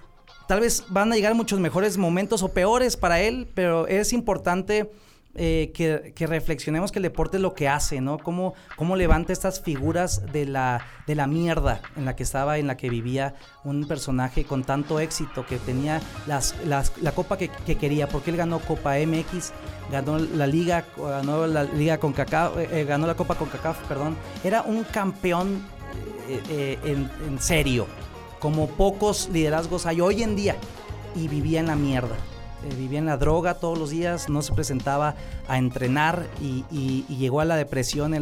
[0.48, 4.90] tal vez van a llegar muchos mejores momentos o peores para él, pero es importante
[5.38, 8.18] eh, que, reflexionemos que el deporte es lo que hace, ¿no?
[8.18, 12.66] Cómo, cómo levanta estas figuras de la, de la mierda en la que estaba, en
[12.66, 13.34] la que vivía
[13.64, 18.58] un personaje con tanto éxito, que tenía la copa que, que quería, porque él ganó
[18.58, 19.52] Copa MX,
[19.90, 23.48] ganó la liga, ganó la liga con ganó la Copa con
[23.88, 24.16] perdón.
[24.42, 25.62] Era un campeón
[26.28, 27.86] eh, eh, en, en serio,
[28.40, 30.56] como pocos liderazgos hay hoy en día,
[31.14, 32.16] y vivía en la mierda.
[32.64, 35.14] Eh, vivía en la droga todos los días, no se presentaba
[35.46, 38.18] a entrenar y, llegó a la depresión y,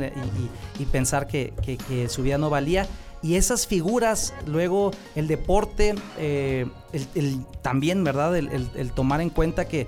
[0.82, 2.86] y- pensar que, que- su vida no valía.
[3.22, 6.66] Y esas figuras, luego el deporte, eh,
[7.14, 8.36] el, también, ¿verdad?
[8.36, 9.86] El, tomar en cuenta que,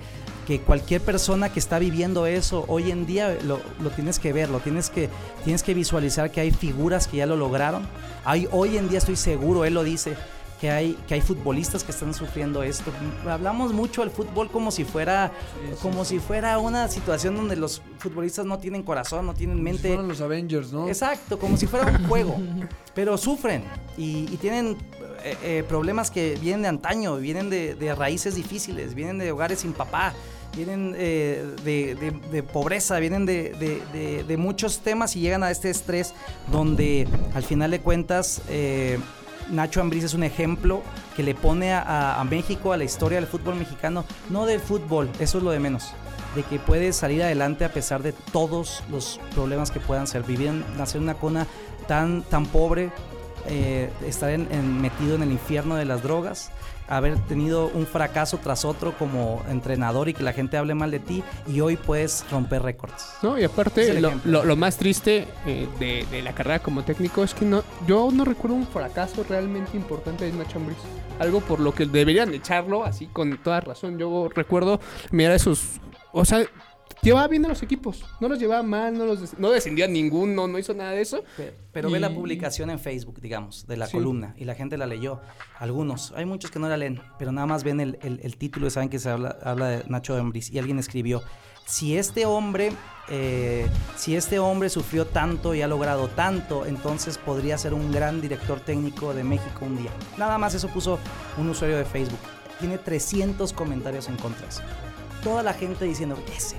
[0.65, 4.59] cualquier persona que está viviendo eso hoy en día lo, lo tienes que ver, lo
[4.59, 5.07] tienes que,
[5.43, 7.87] tienes que visualizar que hay figuras que ya lo lograron.
[8.25, 10.15] Hay, hoy en día estoy seguro, él lo dice,
[10.59, 12.91] que hay, que hay futbolistas que están sufriendo esto.
[13.29, 15.31] Hablamos mucho del fútbol como si fuera,
[15.81, 19.87] como si fuera una situación donde los futbolistas no tienen corazón, no tienen Si mente.
[19.87, 20.87] fueran los Avengers, ¿no?
[20.87, 22.35] Exacto, como si fuera un juego.
[22.93, 23.63] Pero sufren
[23.97, 24.75] y, y tienen
[25.23, 29.59] eh, eh, problemas que vienen de antaño, vienen de, de raíces difíciles, vienen de hogares
[29.59, 30.13] sin papá,
[30.55, 36.13] vienen eh, de, de- de pobreza, vienen de, muchos temas y llegan a este estrés
[36.51, 38.41] donde al final de cuentas
[39.49, 40.81] Nacho Ambriz es un ejemplo
[41.15, 45.37] que le pone a- México, a la historia del fútbol mexicano, no del fútbol, eso
[45.39, 45.91] es lo de menos,
[46.35, 50.23] de que puede salir adelante a pesar de todos los problemas que puedan ser.
[50.23, 51.47] Vivir nacer en una cuna
[51.87, 52.91] tan, tan pobre,
[53.47, 56.51] eh, estar en- metido en el infierno de las drogas,
[56.89, 60.99] haber tenido un fracaso tras otro como entrenador y que la gente hable mal de
[60.99, 63.05] ti y hoy puedes romper récords.
[63.21, 67.23] No, y aparte, lo, lo- lo más triste eh, de, de la carrera como técnico
[67.23, 70.77] es que no, yo no recuerdo un fracaso realmente importante de Nacho Ambriz.
[71.19, 73.97] Algo por lo que deberían echarlo, así con toda razón.
[73.97, 74.79] Yo recuerdo
[75.11, 75.79] mirar esos.
[76.11, 76.43] O sea,
[77.01, 78.03] llevaba bien a los equipos.
[78.19, 81.23] No los llevaba mal, no, los des- no descendía ninguno, no hizo nada de eso.
[81.37, 83.93] Pe- Pero ve la publicación en Facebook, digamos, de la Sí.
[83.93, 85.19] columna y la gente la leyó.
[85.59, 88.67] Algunos, hay muchos que no la leen, pero nada más ven el, el- el título
[88.67, 90.49] y saben que se habla, habla de Nacho Ambriz.
[90.51, 91.21] Y alguien escribió,
[91.65, 92.71] si este hombre,
[93.09, 98.21] eh, si este hombre sufrió tanto y ha logrado tanto, entonces podría ser un gran
[98.21, 99.91] director técnico de México un día.
[100.17, 100.97] Nada más eso puso
[101.37, 102.19] un usuario de Facebook.
[102.59, 104.47] Tiene 300 comentarios en contra.
[105.23, 106.57] Toda la gente diciendo, ese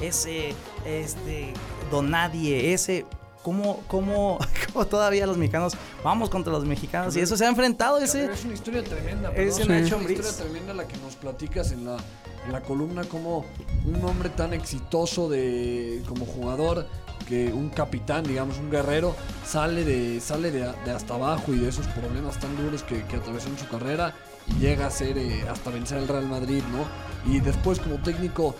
[0.00, 1.52] ese, este,
[1.90, 3.06] don nadie, ese...
[3.42, 4.38] ¿Cómo, cómo,
[4.72, 7.14] cómo todavía los mexicanos vamos contra los mexicanos?
[7.14, 8.24] Y eso se ha enfrentado ese...
[8.32, 9.30] Es una historia tremenda.
[9.30, 10.18] Perdón, es una Ambriz.
[10.18, 11.98] historia tremenda la que nos platicas en la,
[12.46, 13.44] en la columna como
[13.84, 16.86] un hombre tan exitoso de como jugador
[17.28, 19.14] que un capitán, digamos, un guerrero,
[19.46, 23.16] sale de, sale de, de hasta abajo y de esos problemas tan duros que, que
[23.16, 24.14] atravesó en su carrera
[24.46, 27.30] y llega a ser eh, hasta vencer al Real Madrid, ¿no?
[27.30, 28.54] Y después como técnico,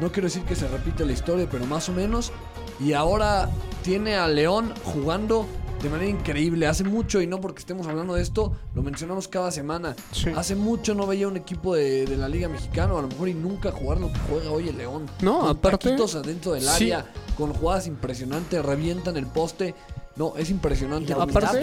[0.00, 2.32] no quiero decir que se repite la historia, pero más o menos.
[2.78, 3.50] Y ahora
[3.82, 5.46] tiene a León jugando
[5.82, 6.66] de manera increíble.
[6.66, 9.96] Hace mucho, y no porque estemos hablando de esto, lo mencionamos cada semana.
[10.12, 10.30] Sí.
[10.36, 13.34] Hace mucho no veía un equipo de, de la Liga Mexicana, a lo mejor y
[13.34, 15.06] nunca jugar lo que juega hoy el León.
[15.22, 16.68] No, con aparte- adentro del Sí.
[16.92, 19.74] área, con jugadas impresionantes, revientan el poste.
[20.20, 21.06] No, es impresionante.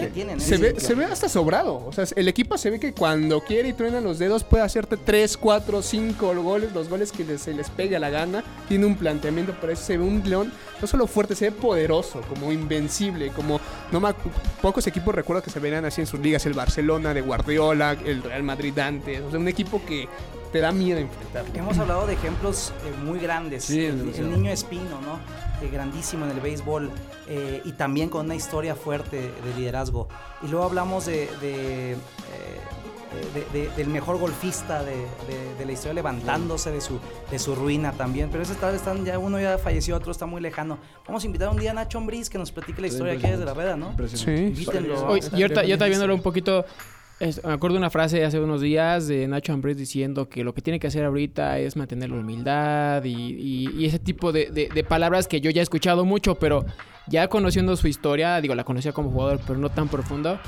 [0.00, 0.40] Que tienen, ¿eh?
[0.40, 1.80] Se ve, se ve hasta sobrado.
[1.86, 4.96] O sea, el equipo se ve que cuando quiere y truena los dedos puede hacerte
[4.96, 8.42] 3, 4, 5 goles, los goles que les- se les pegue a la gana.
[8.68, 12.20] Tiene un planteamiento, pero eso se ve un león no solo fuerte, se ve poderoso,
[12.28, 13.60] como invencible, como
[13.92, 14.12] no me
[14.60, 18.22] pocos equipos recuerdo que se verían así en sus ligas, el Barcelona de Guardiola, el
[18.22, 20.08] Real Madrid antes, o sea, un equipo que
[20.52, 21.44] te da miedo enfrentar.
[21.54, 23.64] Hemos hablado de ejemplos eh, muy grandes.
[23.64, 25.18] Sí, el, niño Espino, ¿no?
[25.64, 26.90] Eh, grandísimo en el béisbol
[27.28, 30.08] eh, y también con una historia fuerte de liderazgo.
[30.42, 31.96] Y luego hablamos de, de, eh,
[33.52, 37.54] de- de- del mejor golfista de, de- de la historia levantándose de su, de su
[37.54, 38.28] ruina también.
[38.30, 40.78] Pero ese tal vez están ya uno ya falleció, otro está muy lejano.
[41.06, 43.44] Vamos a invitar un día a Nacho Ambriz que nos platique la historia aquí desde
[43.44, 43.94] la reda, ¿no?
[45.08, 46.64] Oye, ahorita, yo estaba viéndolo un poquito.
[47.20, 50.62] Es- me acuerdo una frase hace unos días de Nacho Ambriz diciendo que lo que
[50.62, 55.50] tiene que hacer ahorita es mantener la humildad y, ese tipo de, palabras que yo
[55.50, 56.64] ya he escuchado mucho, pero
[57.08, 60.38] ya conociendo su historia, digo, la conocía como jugador, pero no tan profundo.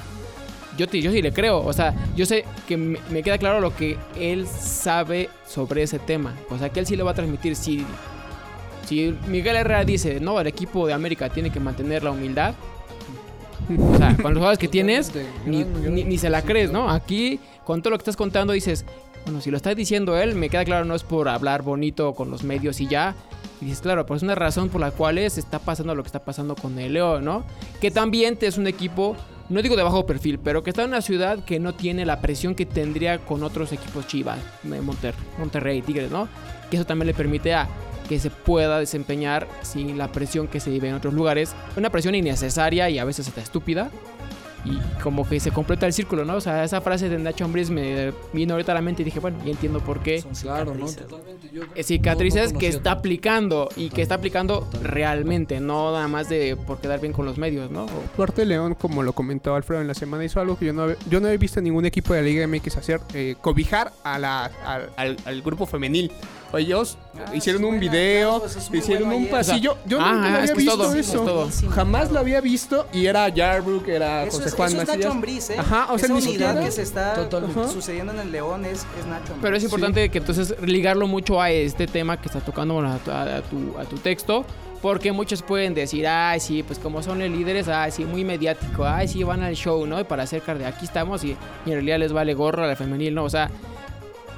[0.79, 3.61] Yo, te- yo sí le creo, o sea, yo sé que me, me queda claro
[3.61, 6.35] lo que él sabe sobre ese tema.
[6.49, 7.57] O sea, que él sí lo va a transmitir.
[7.57, 7.85] Si,
[8.87, 12.55] si Miguel Herrera dice, no, el equipo de América tiene que mantener la humildad,
[13.79, 15.13] o sea, con los jugadores que tienes,
[15.47, 16.91] ni, ni- ni se la crees, ¿no?
[16.91, 18.85] Aquí, con todo lo que estás contando, dices,
[19.25, 22.31] bueno, si lo está diciendo él, me queda claro, no es por hablar bonito con
[22.31, 23.15] los medios y ya.
[23.61, 26.09] Y dices, claro, pues es una razón por la cual es- está pasando lo que
[26.09, 27.45] está pasando con el León, ¿no?
[27.81, 29.15] Que también es un equipo,
[29.51, 32.21] no digo de bajo perfil, pero que está en una ciudad que no tiene la
[32.21, 36.29] presión que tendría con otros equipos Chivas, eh, Monter- Monterrey, Tigres, ¿no?
[36.71, 37.69] Que eso también le permite a
[38.11, 41.55] que se pueda desempeñar sin la presión que se vive en otros lugares.
[41.77, 43.89] Una presión innecesaria y a veces hasta estúpida.
[44.65, 46.35] Y como que se completa el círculo, ¿no?
[46.37, 49.21] O sea, esa frase de Nacho Ambriz me vino ahorita a la mente y dije,
[49.21, 50.21] bueno, ya entiendo por qué.
[50.21, 50.87] Son Claro, ¿no?
[50.89, 51.07] cicatrices.
[51.09, 51.49] Totalmente.
[51.53, 54.89] Yo Eh, Cicatrices no- no que está aplicando y que está aplicando Totalmente.
[54.91, 57.85] realmente, no nada más de por quedar bien con los medios, ¿no?
[57.87, 60.87] O- Parte León, como lo comentó Alfredo en la semana, hizo algo que yo no,
[61.09, 64.19] yo no he visto en ningún equipo de la Liga MX hacer, eh, cobijar a
[64.19, 66.11] la, al, al- al grupo femenil.
[66.53, 68.43] Ellos Ah, hicieron un video,
[68.73, 69.31] hicieron bueno un ayer.
[69.31, 69.77] pasillo.
[69.87, 71.49] Yo Ah, nunca es lo había que es visto todo, eso.
[71.49, 71.71] es todo.
[71.71, 74.89] Jamás lo había visto y era Yarbrook, era Eso José es, Juan eso es.
[74.89, 75.57] Nacho Ambriz, ¿eh?
[75.59, 77.13] Ajá, o sea, Esa ni unidad que se está.
[77.15, 77.69] Ajá.
[77.69, 79.65] sucediendo en el León es, es Nacho Pero es Ambriz.
[79.65, 83.41] importante que entonces ligarlo mucho a este tema que está tocando bueno, a, tu, a
[83.43, 84.45] tu- a tu texto.
[84.83, 88.87] Porque muchos pueden decir, ay, sí, pues como son los líderes, ay, sí, muy mediático,
[88.87, 90.01] ay, sí, van al show, ¿no?
[90.01, 91.37] Y para hacer de aquí estamos y, y
[91.67, 93.25] en realidad les vale gorro a la femenil, ¿no?
[93.25, 93.51] O sea,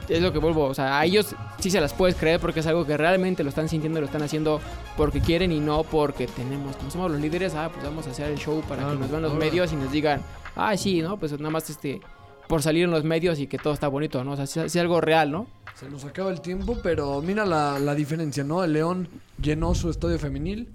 [0.09, 2.67] es lo que vuelvo, o sea, a ellos sí se las puedes creer porque es
[2.67, 4.61] algo que realmente lo están sintiendo, lo están haciendo
[4.97, 8.31] porque quieren y no porque tenemos, como somos los líderes, ah, pues vamos a hacer
[8.31, 10.21] el show para Claro, que nos vean los medios y nos digan,
[10.57, 11.17] ay, sí, ¿no?
[11.19, 12.01] Pues nada más este,
[12.49, 14.33] por salir en los medios y que todo está bonito, ¿no?
[14.33, 15.47] O sea, sí- sí algo real, ¿no?
[15.75, 18.63] Se nos acaba el tiempo, pero mira la, la diferencia, ¿no?
[18.65, 19.09] El León
[19.41, 20.69] llenó su estadio femenil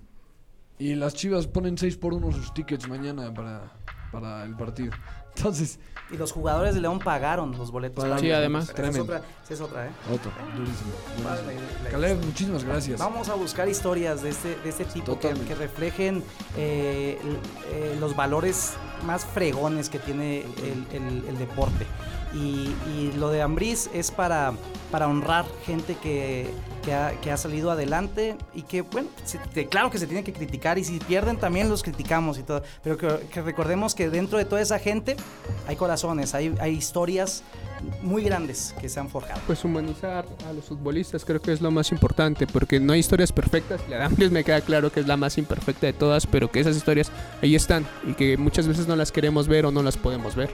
[0.79, 3.71] y las Chivas ponen 6 por 1 sus tickets mañana para,
[4.11, 4.91] para el partido.
[5.35, 8.05] Entonces, Y los jugadores de León pagaron los boletos.
[8.21, 8.69] Sí, además.
[8.69, 9.89] Esa es otra, esa es otra, ¿eh?
[10.13, 10.91] otro, durísimo.
[11.17, 11.89] Durísimo.
[11.91, 12.99] Caleb, muchísimas gracias.
[12.99, 16.23] Vamos a buscar historias de este, de este tipo que, reflejen
[16.55, 17.19] eh,
[17.71, 18.73] eh, los valores
[19.05, 21.85] más fregones que tiene el, el- el deporte.
[22.33, 24.53] Y, y lo de Ambriz es para,
[24.91, 26.49] para honrar gente que,
[26.83, 30.33] que ha, que ha salido adelante y que, bueno, se- claro que se tiene que
[30.33, 32.63] criticar y si pierden también los criticamos y todo.
[32.83, 35.15] Pero que, que recordemos que dentro de toda esa gente
[35.67, 37.43] hay corazones, hay, hay historias
[38.01, 39.39] muy grandes que se han forjado.
[39.47, 43.31] Pues humanizar a los futbolistas creo que es lo más importante, porque no hay historias
[43.31, 43.79] perfectas.
[43.89, 46.59] La de Ambriz me queda claro que es la más imperfecta de todas, pero que
[46.59, 47.11] esas historias
[47.41, 50.49] ahí están y que muchas veces no las queremos ver o no las podemos ver.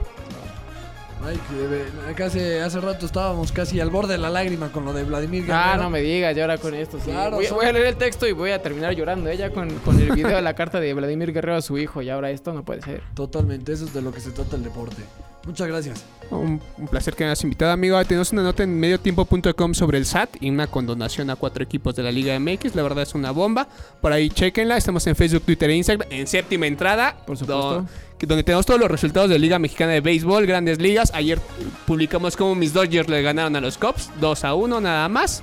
[1.26, 4.92] Ay, que debe- casi hace rato estábamos casi al borde de la lágrima con lo
[4.92, 5.58] de Vladimir Guerrero.
[5.64, 6.98] Ah, no me digas, llora con esto.
[7.02, 7.10] sí.
[7.10, 9.30] Claro, voy, son- voy a leer el texto y voy a terminar llorando.
[9.30, 12.02] Ella con, con el video de la carta de Vladimir Guerrero a su hijo.
[12.02, 13.02] Y ahora esto no puede ser.
[13.14, 15.02] Totalmente, eso es de lo que se trata el deporte.
[15.46, 16.04] Muchas gracias.
[16.30, 18.02] Un, un placer que me hayas invitado, amigo.
[18.06, 22.02] Tenemos una nota en mediotiempo.com sobre el SAT y una condonación a cuatro equipos de
[22.02, 22.74] la Liga MX.
[22.74, 23.68] La verdad es una bomba.
[24.00, 24.78] Por ahí, chequenla.
[24.78, 26.08] Estamos en Facebook, Twitter e Instagram.
[26.10, 27.14] En séptima entrada.
[27.26, 27.84] Por supuesto.
[28.26, 31.12] Donde tenemos todos los resultados de Liga Mexicana de Béisbol, grandes ligas.
[31.14, 31.38] Ayer
[31.86, 34.10] publicamos cómo mis Dodgers le ganaron a los Cubs.
[34.20, 35.42] 2 a 1 nada más.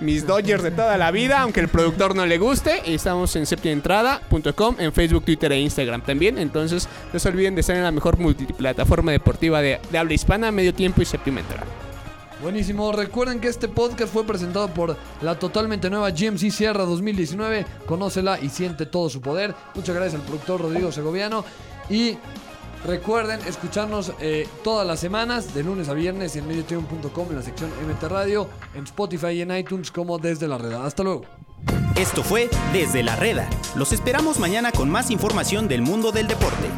[0.00, 2.82] Mis Dodgers de toda la vida, aunque el productor no le guste.
[2.92, 6.38] Estamos en septimaentrada.com, en Facebook, Twitter e Instagram también.
[6.38, 10.50] Entonces, no se olviden de estar en la mejor multiplataforma deportiva de, de habla hispana,
[10.50, 11.66] medio tiempo y séptima entrada.
[12.42, 12.92] Buenísimo.
[12.92, 17.64] Recuerden que este podcast fue presentado por la totalmente nueva GMC Sierra 2019.
[17.86, 19.54] Conócela y siente todo su poder.
[19.74, 21.44] Muchas gracias al productor Rodrigo Segoviano.
[21.88, 22.18] Y
[22.84, 27.70] recuerden escucharnos eh, todas las semanas, de lunes a viernes, en mediotiempo.com, en la sección
[27.70, 30.72] MT Radio, en Spotify y en iTunes, como desde la red.
[30.72, 31.24] Hasta luego.
[31.96, 33.48] Esto fue Desde la Reda.
[33.74, 36.68] Los esperamos mañana con más información del mundo del deporte.